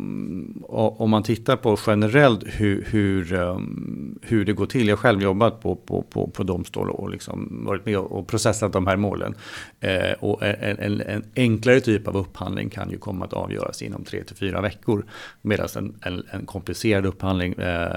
[0.68, 4.88] om man tittar på generellt hur, hur, um, hur det går till.
[4.88, 8.72] Jag har själv jobbat på, på, på, på domstol och liksom varit med och processat
[8.72, 9.34] de här målen.
[9.80, 14.04] Eh, och en, en, en, enklare typ av upphandling kan ju komma att avgöras inom
[14.04, 15.06] tre till fyra veckor.
[15.42, 17.96] Medan en, en, en komplicerad upphandling, eh,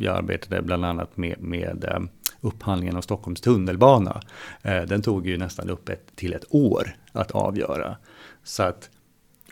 [0.00, 2.00] jag arbetade bland annat med, med eh,
[2.40, 4.20] upphandlingen av Stockholms tunnelbana.
[4.62, 7.96] Eh, den tog ju nästan upp ett, till ett år att avgöra.
[8.44, 8.90] Så att,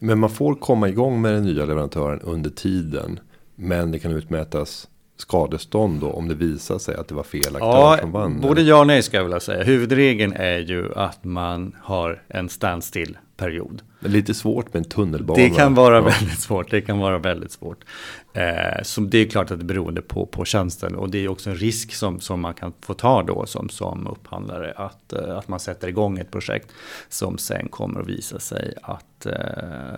[0.01, 3.21] men man får komma igång med den nya leverantören under tiden.
[3.55, 7.69] Men det kan utmätas skadestånd då om det visar sig att det var fel aktör
[7.69, 8.41] ja, som vann?
[8.41, 9.65] Både ja och nej ska jag vilja säga.
[9.65, 13.83] Huvudregeln är ju att man har en standstill period.
[14.01, 15.43] Lite svårt med en tunnelbana.
[15.43, 16.01] Det kan vara ja.
[16.01, 16.71] väldigt svårt.
[16.71, 17.85] Det kan vara väldigt svårt.
[18.33, 21.51] Eh, som det är klart att det beroende på, på tjänsten och det är också
[21.51, 25.49] en risk som, som man kan få ta då som, som upphandlare att, eh, att
[25.49, 26.73] man sätter igång ett projekt
[27.09, 29.33] som sen kommer att visa sig att eh,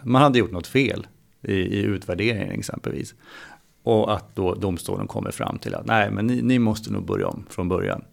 [0.03, 1.07] man hade gjort något fel
[1.42, 3.14] i, i utvärderingen exempelvis.
[3.83, 7.29] Och att då domstolen kommer fram till att nej, men ni, ni måste nog börja
[7.29, 8.05] om från början.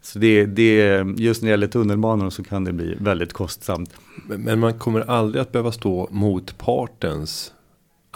[0.00, 3.94] Så det, det, just när det gäller tunnelbanor så kan det bli väldigt kostsamt.
[4.26, 7.52] Men man kommer aldrig att behöva stå mot partens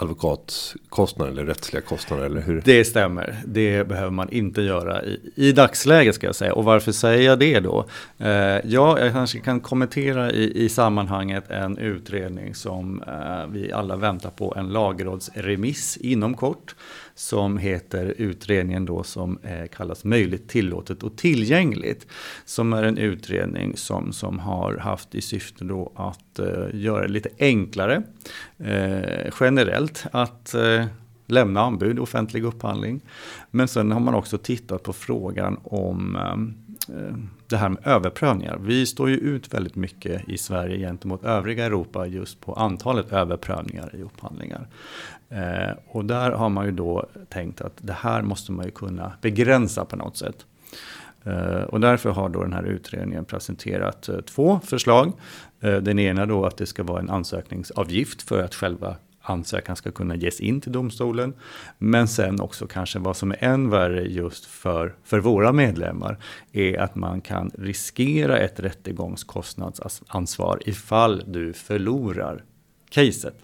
[0.01, 2.61] advokatkostnader eller rättsliga kostnader eller hur?
[2.65, 3.35] Det stämmer.
[3.45, 6.53] Det behöver man inte göra i, i dagsläget ska jag säga.
[6.53, 7.85] Och varför säger jag det då?
[8.17, 8.29] Eh,
[8.63, 14.29] ja, jag kanske kan kommentera i, i sammanhanget en utredning som eh, vi alla väntar
[14.29, 16.75] på en lagrådsremiss inom kort
[17.19, 22.07] som heter utredningen då som eh, kallas möjligt, tillåtet och tillgängligt.
[22.45, 27.13] Som är en utredning som, som har haft i syfte då att eh, göra det
[27.13, 28.03] lite enklare
[28.57, 29.31] eh,
[29.89, 30.85] generellt att eh,
[31.27, 33.01] lämna anbud, offentlig upphandling.
[33.51, 36.53] Men sen har man också tittat på frågan om ehm,
[36.89, 37.15] eh,
[37.47, 38.57] det här med överprövningar.
[38.61, 43.95] Vi står ju ut väldigt mycket i Sverige gentemot övriga Europa just på antalet överprövningar
[43.95, 44.67] i upphandlingar.
[45.29, 49.13] Eh, och där har man ju då tänkt att det här måste man ju kunna
[49.21, 50.45] begränsa på något sätt.
[51.23, 55.11] Eh, och därför har då den här utredningen presenterat eh, två förslag.
[55.61, 58.95] Eh, den ena då att det ska vara en ansökningsavgift för att själva
[59.29, 61.33] ansökan ska kunna ges in till domstolen.
[61.77, 66.17] Men sen också kanske vad som är än värre just för, för våra medlemmar
[66.51, 72.43] är att man kan riskera ett rättegångskostnadsansvar ifall du förlorar
[72.89, 73.35] caset.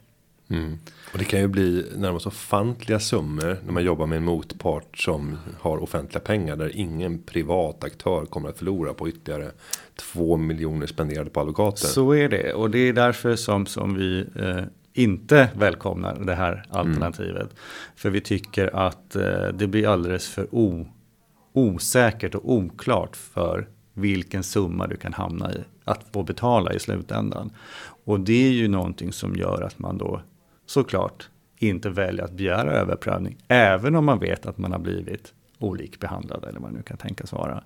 [0.49, 0.77] Mm.
[1.13, 5.37] Och det kan ju bli närmast ofantliga summor när man jobbar med en motpart som
[5.59, 9.51] har offentliga pengar där ingen privat aktör kommer att förlora på ytterligare
[9.95, 11.87] två miljoner spenderade på advokater.
[11.87, 14.63] Så är det och det är därför som, som vi eh,
[14.95, 17.41] inte välkomnar det här alternativet.
[17.41, 17.55] Mm.
[17.95, 20.87] För vi tycker att eh, det blir alldeles för o,
[21.53, 27.51] osäkert och oklart för vilken summa du kan hamna i att få betala i slutändan.
[28.05, 30.21] Och det är ju någonting som gör att man då
[30.65, 33.37] såklart inte väljer att begära överprövning.
[33.47, 37.31] Även om man vet att man har blivit olikbehandlad eller vad det nu kan tänkas
[37.31, 37.63] vara.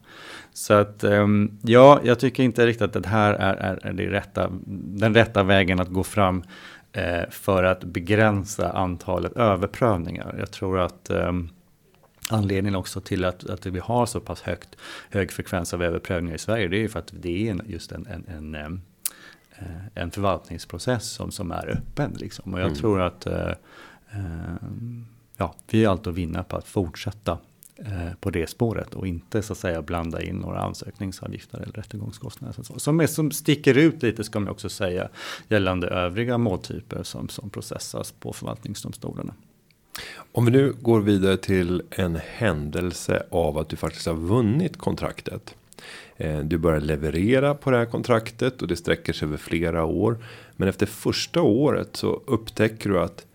[0.54, 4.12] Så att ehm, ja, jag tycker inte riktigt att det här är, är, är det
[4.12, 6.44] rätta, den rätta vägen att gå fram
[7.30, 10.36] för att begränsa antalet överprövningar.
[10.40, 11.34] Jag tror att eh,
[12.30, 14.76] anledningen också till att, att vi har så pass högt,
[15.10, 18.08] hög frekvens av överprövningar i Sverige, det är ju för att det är just en,
[18.08, 18.82] en, en ehm,
[19.60, 22.14] Eh, en förvaltningsprocess som, som är öppen.
[22.18, 22.54] Liksom.
[22.54, 22.80] Och jag mm.
[22.80, 23.50] tror att eh,
[24.12, 24.56] eh,
[25.38, 27.38] ja, vi är allt att vinna på att fortsätta eh,
[27.86, 32.64] Eh, på det spåret och inte så att säga blanda in några ansökningsavgifter eller rättegångskostnader.
[32.64, 32.80] Så.
[32.80, 35.10] Som, är, som sticker ut lite ska man också säga
[35.48, 39.34] gällande övriga måltyper som, som processas på förvaltningsdomstolarna.
[40.32, 45.56] Om vi nu går vidare till en händelse av att du faktiskt har vunnit kontraktet.
[46.18, 50.18] Eh, du börjar leverera på det här kontraktet och det sträcker sig över flera år.
[50.56, 53.26] Men efter första året så upptäcker du att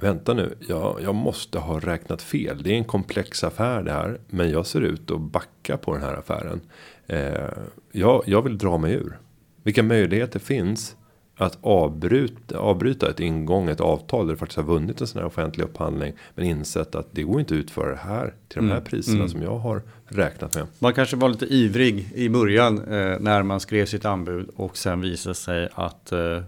[0.00, 2.62] Vänta nu, jag, jag måste ha räknat fel.
[2.62, 4.20] Det är en komplex affär det här.
[4.26, 6.60] Men jag ser ut att backa på den här affären.
[7.06, 7.58] Eh,
[7.92, 9.18] jag, jag vill dra mig ur.
[9.62, 10.96] Vilka möjligheter finns
[11.36, 15.64] att avbryta, avbryta ett ingånget avtal där du faktiskt har vunnit en sån här offentlig
[15.64, 16.12] upphandling.
[16.34, 18.84] Men insett att det går inte att utföra det här till de här mm.
[18.84, 19.28] priserna mm.
[19.28, 20.66] som jag har räknat med.
[20.78, 25.00] Man kanske var lite ivrig i början eh, när man skrev sitt anbud och sen
[25.00, 26.42] visade sig att eh,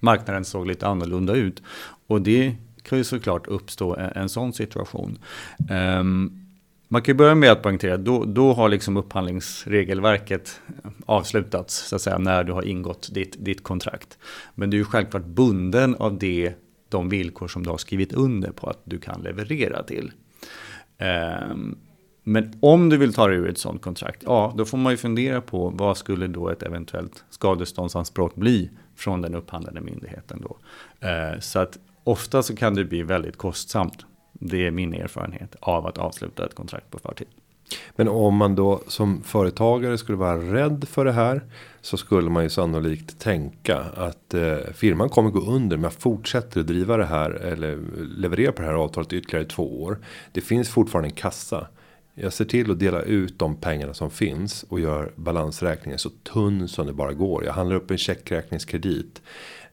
[0.00, 1.62] marknaden såg lite annorlunda ut.
[2.06, 2.54] Och det
[2.88, 5.18] kan ju såklart uppstå en, en sån situation.
[5.70, 6.46] Um,
[6.88, 11.96] man kan ju börja med att poängtera, då, då har liksom upphandlingsregelverket eh, avslutats, så
[11.96, 14.18] att säga, när du har ingått ditt, ditt kontrakt.
[14.54, 16.52] Men du är ju självklart bunden av det,
[16.88, 20.12] de villkor som du har skrivit under på att du kan leverera till.
[21.50, 21.78] Um,
[22.22, 24.96] men om du vill ta dig ur ett sådant kontrakt, ja, då får man ju
[24.96, 30.56] fundera på vad skulle då ett eventuellt skadeståndsanspråk bli från den upphandlande myndigheten då.
[31.08, 34.04] Uh, så att ofta så kan det bli väldigt kostsamt
[34.40, 37.26] det är min erfarenhet av att avsluta ett kontrakt på förtid.
[37.96, 41.42] Men om man då som företagare skulle vara rädd för det här.
[41.80, 45.76] Så skulle man ju sannolikt tänka att eh, firman kommer gå under.
[45.76, 47.30] Men jag fortsätter att driva det här.
[47.30, 47.78] Eller
[48.16, 49.98] leverera på det här avtalet ytterligare två år.
[50.32, 51.66] Det finns fortfarande en kassa.
[52.14, 54.62] Jag ser till att dela ut de pengarna som finns.
[54.62, 57.44] Och gör balansräkningen så tunn som det bara går.
[57.44, 59.22] Jag handlar upp en checkräkningskredit.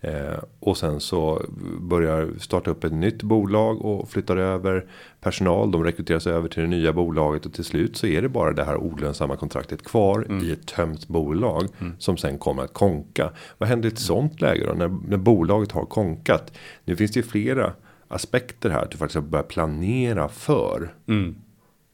[0.03, 1.45] Eh, och sen så
[1.79, 4.85] börjar starta upp ett nytt bolag och flyttar över
[5.21, 5.71] personal.
[5.71, 8.63] De rekryteras över till det nya bolaget och till slut så är det bara det
[8.63, 10.45] här olönsamma kontraktet kvar mm.
[10.45, 11.93] i ett tömt bolag mm.
[11.99, 13.31] som sen kommer att konka.
[13.57, 16.53] Vad händer i ett sånt läge då när, när bolaget har konkat?
[16.85, 17.73] Nu finns det ju flera
[18.07, 21.35] aspekter här att du faktiskt börjar planera för mm.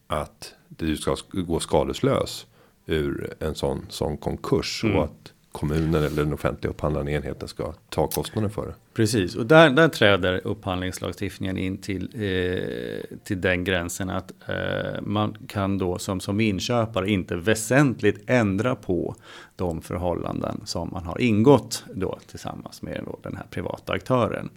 [0.07, 2.45] att du ska gå skadeslös
[2.85, 5.03] ur en sån, sån konkurs och mm.
[5.03, 8.73] att kommunen eller den offentliga upphandlande enheten ska ta kostnaden för det.
[8.93, 15.35] Precis, och där, där träder upphandlingslagstiftningen in till, eh, till den gränsen att eh, man
[15.47, 19.15] kan då som, som inköpare inte väsentligt ändra på
[19.55, 24.49] de förhållanden som man har ingått då tillsammans med då den här privata aktören.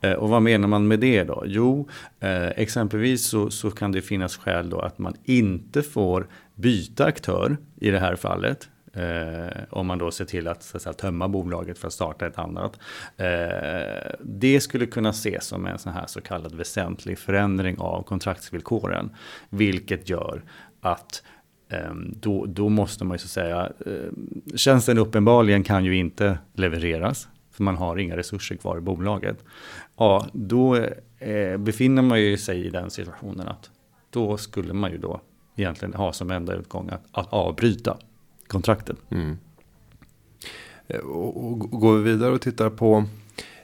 [0.00, 1.42] Eh, och vad menar man med det då?
[1.46, 1.88] Jo,
[2.20, 7.56] eh, exempelvis så, så kan det finnas skäl då att man inte får byta aktör
[7.76, 11.28] i det här fallet Eh, om man då ser till att, så att säga, tömma
[11.28, 12.78] bolaget för att starta ett annat.
[13.16, 19.10] Eh, det skulle kunna ses som en sån här så kallad väsentlig förändring av kontraktsvillkoren.
[19.48, 20.42] Vilket gör
[20.80, 21.22] att
[21.68, 24.10] eh, då, då måste man ju så säga, eh,
[24.56, 27.28] tjänsten uppenbarligen kan ju inte levereras.
[27.50, 29.44] För man har inga resurser kvar i bolaget.
[29.96, 30.76] Ja, då
[31.18, 33.70] eh, befinner man ju sig i den situationen att
[34.10, 35.20] då skulle man ju då
[35.56, 37.96] egentligen ha som enda utgång att, att avbryta
[38.46, 38.96] kontrakten.
[39.10, 39.38] Mm.
[40.88, 43.04] Eh, och, och, går vi vidare och tittar på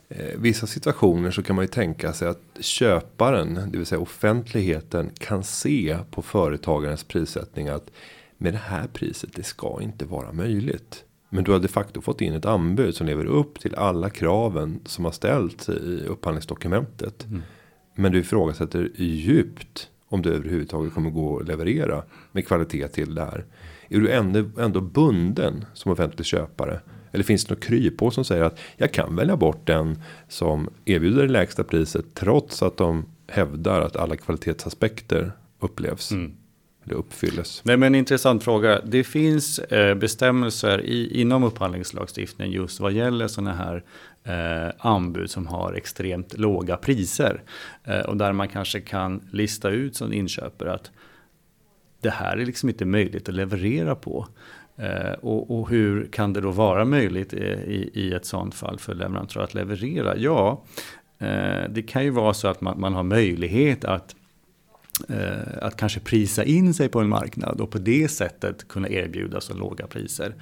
[0.08, 5.10] eh, vissa situationer så kan man ju tänka sig att köparen, det vill säga offentligheten,
[5.18, 7.90] kan se på företagarens prissättning att
[8.38, 11.04] med det här priset, det ska inte vara möjligt.
[11.28, 14.80] Men du har de facto fått in ett anbud som lever upp till alla kraven
[14.84, 17.24] som har ställts i upphandlingsdokumentet.
[17.24, 17.42] Mm.
[17.94, 23.24] Men du ifrågasätter djupt om det överhuvudtaget kommer gå att leverera med kvalitet till det
[23.24, 23.44] här
[23.92, 26.80] är du ändå, ändå bunden som offentlig köpare
[27.12, 31.22] Eller finns det något kryphål som säger att jag kan välja bort den som erbjuder
[31.22, 36.10] det lägsta priset trots att de hävdar att alla kvalitetsaspekter upplevs.
[36.10, 36.32] Mm.
[36.84, 37.62] Eller uppfylles.
[37.64, 38.80] Nej men intressant fråga.
[38.84, 43.84] Det finns eh, bestämmelser i, inom upphandlingslagstiftningen just vad gäller sådana här
[44.24, 47.42] eh, anbud som har extremt låga priser.
[47.84, 50.90] Eh, och där man kanske kan lista ut som inköpare att
[52.02, 54.26] det här är liksom inte möjligt att leverera på.
[54.76, 58.78] Eh, och, och, hur kan det då vara möjligt eh, i, i ett sådant fall
[58.78, 60.16] för leverantör att leverera?
[60.16, 60.64] Ja,
[61.18, 64.21] eh, det kan ju vara så att man, man har möjlighet att Eh,
[65.08, 69.40] Eh, att kanske prisa in sig på en marknad och på det sättet kunna erbjuda
[69.40, 70.34] så låga priser.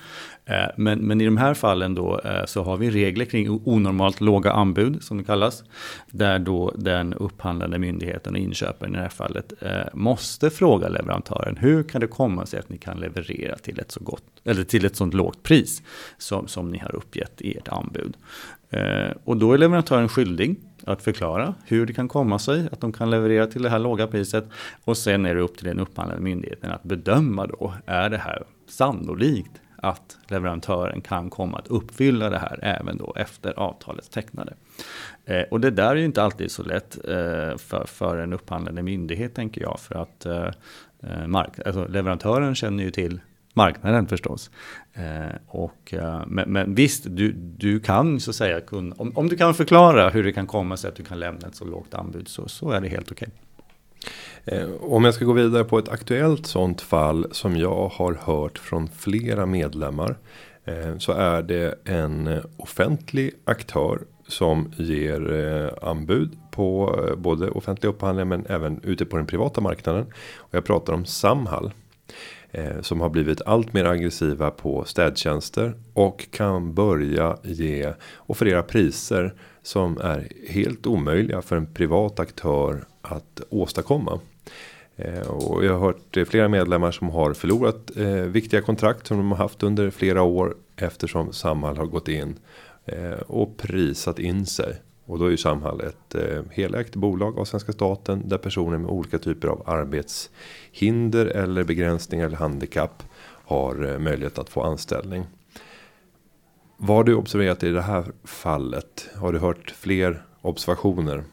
[0.44, 4.20] Eh, men, men i de här fallen då eh, så har vi regler kring onormalt
[4.20, 5.64] låga anbud som det kallas.
[6.10, 11.56] Där då den upphandlande myndigheten och inköparen i det här fallet eh, måste fråga leverantören
[11.56, 14.84] hur kan det komma sig att ni kan leverera till ett så gott eller till
[14.84, 15.82] ett sånt lågt pris
[16.18, 18.16] som, som ni har uppgett i ert anbud.
[18.70, 20.56] Eh, och då är leverantören skyldig
[20.90, 24.06] att förklara hur det kan komma sig att de kan leverera till det här låga
[24.06, 24.44] priset.
[24.84, 28.44] Och sen är det upp till den upphandlande myndigheten att bedöma då, är det här
[28.68, 34.54] sannolikt att leverantören kan komma att uppfylla det här även då efter avtalets tecknade.
[35.24, 38.82] Eh, och det där är ju inte alltid så lätt eh, för, för en upphandlande
[38.82, 39.80] myndighet tänker jag.
[39.80, 40.50] För att eh,
[41.02, 43.20] eh mark alltså, leverantören känner ju till
[43.54, 44.50] marknaden förstås.
[44.92, 49.28] Eh, och, eh, men, men, visst, du, du kan så att säga, kun, om, om
[49.28, 51.94] du kan förklara hur det kan komma sig att du kan lämna ett så lågt
[51.94, 53.28] anbud så, så är det helt okej.
[53.28, 54.58] Okay.
[54.58, 58.58] Eh, om jag ska gå vidare på ett aktuellt sånt fall som jag har hört
[58.58, 60.16] från flera medlemmar.
[60.64, 67.90] Eh, så är det en offentlig aktör som ger eh, anbud på eh, både offentliga
[67.90, 70.06] upphandlingar men även ute på den privata marknaden.
[70.36, 71.72] Och jag pratar om Samhall.
[72.52, 79.34] Eh, som har blivit allt mer aggressiva på städtjänster och kan börja ge offerera priser
[79.62, 84.20] som är helt omöjliga för en privat aktör att åstadkomma.
[84.96, 89.16] Eh, och jag har hört eh, flera medlemmar som har förlorat eh, viktiga kontrakt som
[89.16, 92.38] de har haft under flera år eftersom Samhall har gått in
[92.84, 94.76] eh, och prisat in sig
[95.10, 98.90] och då är ju Samhall ett eh, helägt bolag av svenska staten där personer med
[98.90, 105.26] olika typer av arbetshinder eller begränsningar eller handikapp har eh, möjlighet att få anställning.
[106.76, 109.08] Vad har du observerat i det här fallet?
[109.16, 111.24] Har du hört fler observationer?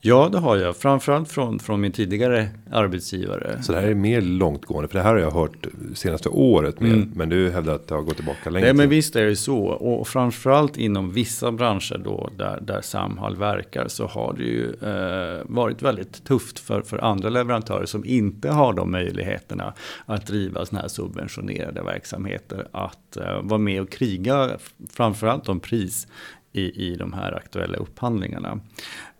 [0.00, 0.76] Ja, det har jag.
[0.76, 3.62] Framförallt från, från min tidigare arbetsgivare.
[3.62, 4.88] Så det här är mer långtgående.
[4.88, 6.80] För det här har jag hört senaste året.
[6.80, 7.12] Med, mm.
[7.14, 8.66] Men du hävdar att det har gått tillbaka längre.
[8.66, 9.58] Nej, men visst är det så.
[9.66, 13.88] Och framförallt inom vissa branscher då där, där Samhall verkar.
[13.88, 18.72] Så har det ju eh, varit väldigt tufft för, för andra leverantörer som inte har
[18.72, 19.74] de möjligheterna.
[20.06, 22.68] Att driva sådana här subventionerade verksamheter.
[22.72, 24.50] Att eh, vara med och kriga
[24.90, 26.06] framförallt om pris
[26.52, 28.60] i, i de här aktuella upphandlingarna.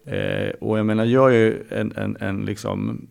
[0.08, 3.06] Eh, och jag menar, jag är en, en, en liksom,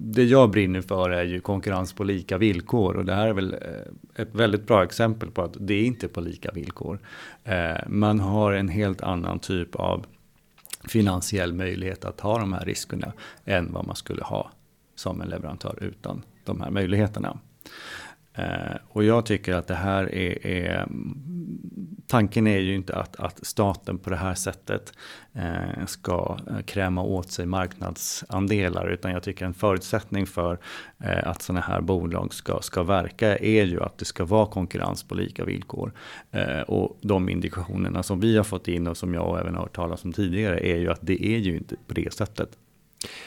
[0.00, 2.96] det jag brinner för är ju konkurrens på lika villkor.
[2.96, 6.08] Och det här är väl eh, ett väldigt bra exempel på att det är inte
[6.08, 6.98] på lika villkor.
[7.44, 10.06] Eh, man har en helt annan typ av
[10.88, 13.12] finansiell möjlighet att ta de här riskerna
[13.44, 14.50] än vad man skulle ha
[14.94, 17.38] som en leverantör utan de här möjligheterna.
[18.34, 20.86] Eh, och jag tycker att det här är, är
[22.06, 24.92] tanken är ju inte att, att staten på det här sättet
[25.34, 28.88] eh, ska eh, kräma åt sig marknadsandelar.
[28.88, 30.58] Utan jag tycker en förutsättning för
[30.98, 35.02] eh, att sådana här bolag ska, ska verka är ju att det ska vara konkurrens
[35.02, 35.92] på lika villkor.
[36.30, 39.76] Eh, och de indikationerna som vi har fått in och som jag även har hört
[39.76, 42.48] talas om tidigare är ju att det är ju inte på det sättet.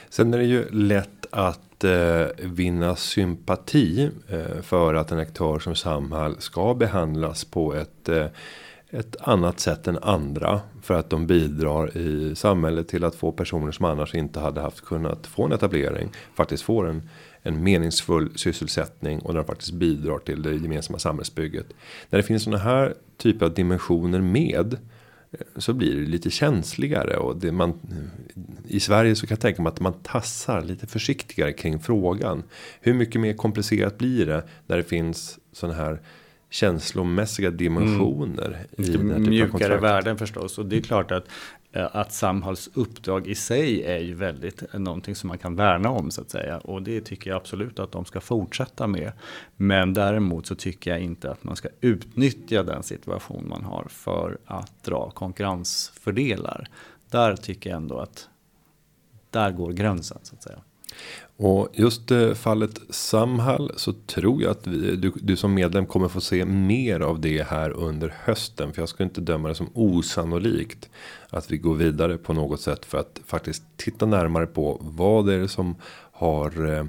[0.10, 5.76] Sen är det ju lätt att eh, vinna sympati eh, för att en aktör som
[5.76, 8.26] Samhall ska behandlas på ett eh,
[8.92, 13.72] ett annat sätt än andra för att de bidrar i samhället till att få personer
[13.72, 17.10] som annars inte hade haft kunnat få en etablering faktiskt får en
[17.44, 21.66] en meningsfull sysselsättning och där de faktiskt bidrar till det gemensamma samhällsbygget.
[22.10, 24.74] När det finns sådana här typer av dimensioner med
[25.32, 27.80] eh, så blir det lite känsligare och det man
[28.68, 32.44] i Sverige så kan jag tänka mig att man tassar lite försiktigare kring frågan.
[32.82, 36.00] Hur mycket mer komplicerat blir det när det finns sådana här
[36.50, 38.66] känslomässiga dimensioner.
[38.78, 38.92] Mm.
[38.92, 40.58] I den här mjukare värden förstås.
[40.58, 41.28] Och det är klart att,
[41.72, 45.90] eh, att Samhalls uppdrag i sig är ju väldigt eh, någonting som man kan värna
[45.90, 46.58] om så att säga.
[46.58, 49.12] Och det tycker jag absolut att de ska fortsätta med.
[49.56, 54.38] Men däremot så tycker jag inte att man ska utnyttja den situation man har för
[54.46, 56.68] att dra konkurrensfördelar.
[57.10, 58.30] Där tycker jag ändå att
[59.30, 60.60] där går gränsen så att säga.
[61.38, 66.08] Och just eh, fallet Samhall så tror jag att vi, du, du som medlem kommer
[66.08, 68.74] få se mer av det här under hösten.
[68.74, 70.90] För jag skulle inte döma det som osannolikt
[71.30, 75.34] att vi går vidare på något sätt för att faktiskt titta närmare på vad det
[75.34, 75.76] är som
[76.12, 76.86] har eh,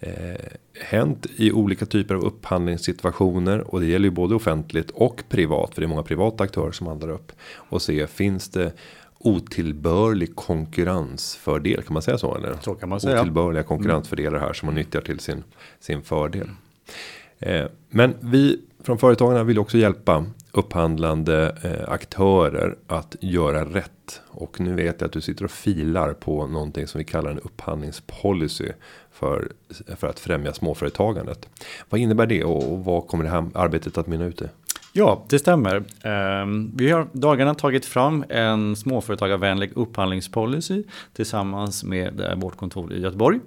[0.00, 0.46] eh
[0.80, 5.80] hänt i olika typer av upphandlingssituationer och det gäller ju både offentligt och privat för
[5.80, 8.72] det är många privata aktörer som handlar upp och se finns det
[9.22, 12.56] otillbörlig konkurrensfördel kan man säga så eller?
[12.62, 13.20] Så kan man säga.
[13.20, 15.44] Otillbörliga konkurrensfördelar här som man nyttjar till sin
[15.80, 16.48] sin fördel.
[17.38, 24.20] Eh, men vi från företagarna vill också hjälpa upphandlande eh, aktörer att göra rätt.
[24.28, 27.38] Och nu vet jag att du sitter och filar på någonting som vi kallar en
[27.38, 28.68] upphandlingspolicy
[29.12, 29.52] för
[29.96, 31.48] för att främja småföretagandet.
[31.88, 34.44] Vad innebär det och, och vad kommer det här arbetet att mynna ut i?
[34.94, 35.84] Ja, det stämmer.
[36.02, 40.82] Ehm, vi har dagarna tagit fram en småföretagarvänlig upphandlingspolicy
[41.12, 43.40] tillsammans med eh, vårt kontor i Göteborg.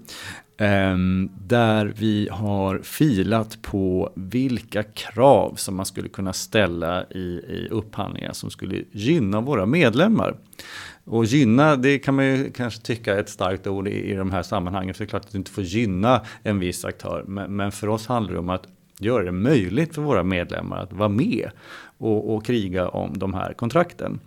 [0.58, 7.20] Ehm, där vi har filat på vilka krav som man skulle kunna ställa i,
[7.50, 10.36] i upphandlingar som skulle gynna våra medlemmar.
[11.04, 14.32] Och gynna, det kan man ju kanske tycka är ett starkt ord i, i de
[14.32, 14.94] här sammanhangen.
[14.94, 17.24] För det är klart att du inte får gynna en viss aktör.
[17.28, 18.68] Men, men för oss handlar det om att
[19.00, 21.50] göra det möjligt för våra medlemmar att vara med
[21.98, 24.20] och, och kriga om de här kontrakten.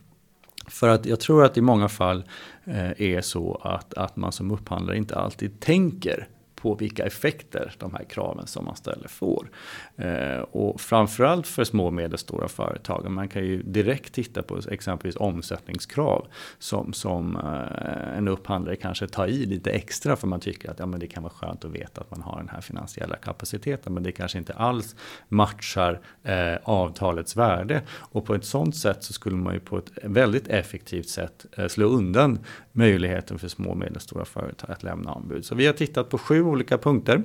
[0.66, 2.24] För att jag tror att i många fall
[2.64, 6.28] eh, är så att, att man som upphandlare inte alltid tänker
[6.60, 9.50] på vilka effekter de här kraven som man ställer får.
[9.96, 13.10] Eh, och framförallt för små och medelstora företag.
[13.10, 16.26] Man kan ju direkt titta på exempelvis omsättningskrav
[16.58, 20.86] som, som eh, en upphandlare kanske tar i lite extra för man tycker att ja,
[20.86, 23.94] men det kan vara skönt att veta att man har den här finansiella kapaciteten.
[23.94, 24.96] Men det kanske inte alls
[25.28, 27.82] matchar eh, avtalets värde.
[27.88, 31.68] Och på ett sådant sätt så skulle man ju på ett väldigt effektivt sätt eh,
[31.68, 32.38] slå undan
[32.72, 35.44] möjligheten för små och medelstora företag att lämna anbud.
[35.44, 37.22] Så vi har tittat på sju olika punkter.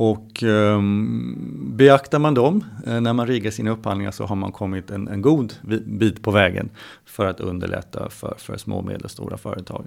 [0.00, 0.80] Och eh,
[1.56, 5.22] beaktar man dem eh, när man riggar sina upphandlingar så har man kommit en, en
[5.22, 5.54] god
[5.86, 6.70] bit på vägen
[7.04, 9.86] för att underlätta för, för små och medelstora företag.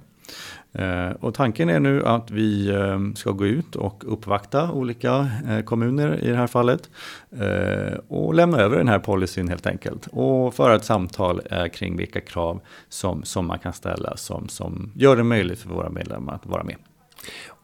[0.72, 5.60] Eh, och tanken är nu att vi eh, ska gå ut och uppvakta olika eh,
[5.60, 6.90] kommuner i det här fallet
[7.30, 11.96] eh, och lämna över den här policyn helt enkelt och föra ett samtal eh, kring
[11.96, 16.34] vilka krav som, som man kan ställa som, som gör det möjligt för våra medlemmar
[16.34, 16.76] att vara med.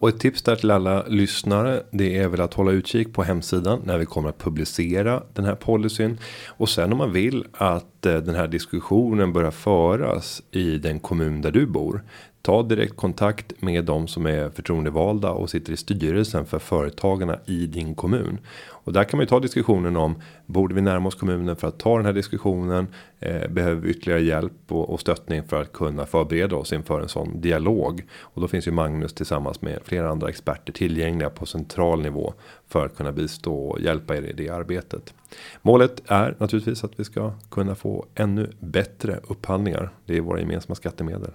[0.01, 1.83] Och ett tips där till alla lyssnare.
[1.91, 5.55] Det är väl att hålla utkik på hemsidan när vi kommer att publicera den här
[5.55, 6.19] policyn.
[6.49, 11.43] Och sen om man vill att eh, den här diskussionen börjar föras i den kommun
[11.43, 12.03] där du bor.
[12.43, 17.67] Ta direkt kontakt med de som är förtroendevalda och sitter i styrelsen för företagarna i
[17.67, 18.39] din kommun.
[18.69, 21.79] Och där kan man ju ta diskussionen om borde vi närma oss kommunen för att
[21.79, 22.87] ta den här diskussionen.
[23.19, 27.09] Eh, behöver vi ytterligare hjälp och, och stöttning för att kunna förbereda oss inför en
[27.09, 28.07] sån dialog.
[28.21, 32.35] Och då finns ju Magnus tillsammans med flera andra experter tillgängliga på central nivå
[32.69, 35.15] för att kunna bistå och hjälpa er i det arbetet.
[35.63, 39.91] Målet är naturligtvis att vi ska kunna få ännu bättre upphandlingar.
[40.07, 41.31] Det är våra gemensamma skattemedel.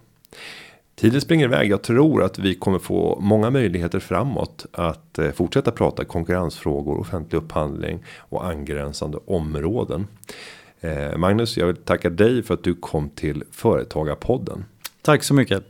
[0.95, 1.71] Tiden springer iväg.
[1.71, 7.37] Jag tror att vi kommer få många möjligheter framåt att eh, fortsätta prata konkurrensfrågor, offentlig
[7.37, 10.07] upphandling och angränsande områden.
[10.81, 14.65] Eh, Magnus, jag vill tacka dig för att du kom till Företagarpodden.
[15.01, 15.63] Tack så mycket.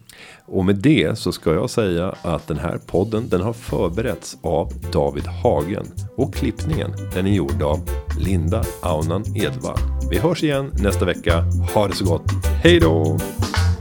[0.45, 4.73] Och med det så ska jag säga att den här podden den har förberetts av
[4.91, 9.79] David Hagen och klippningen den är gjord av Linda Aunan Edvall.
[10.09, 11.43] Vi hörs igen nästa vecka.
[11.73, 12.31] Ha det så gott.
[12.63, 13.17] Hej då!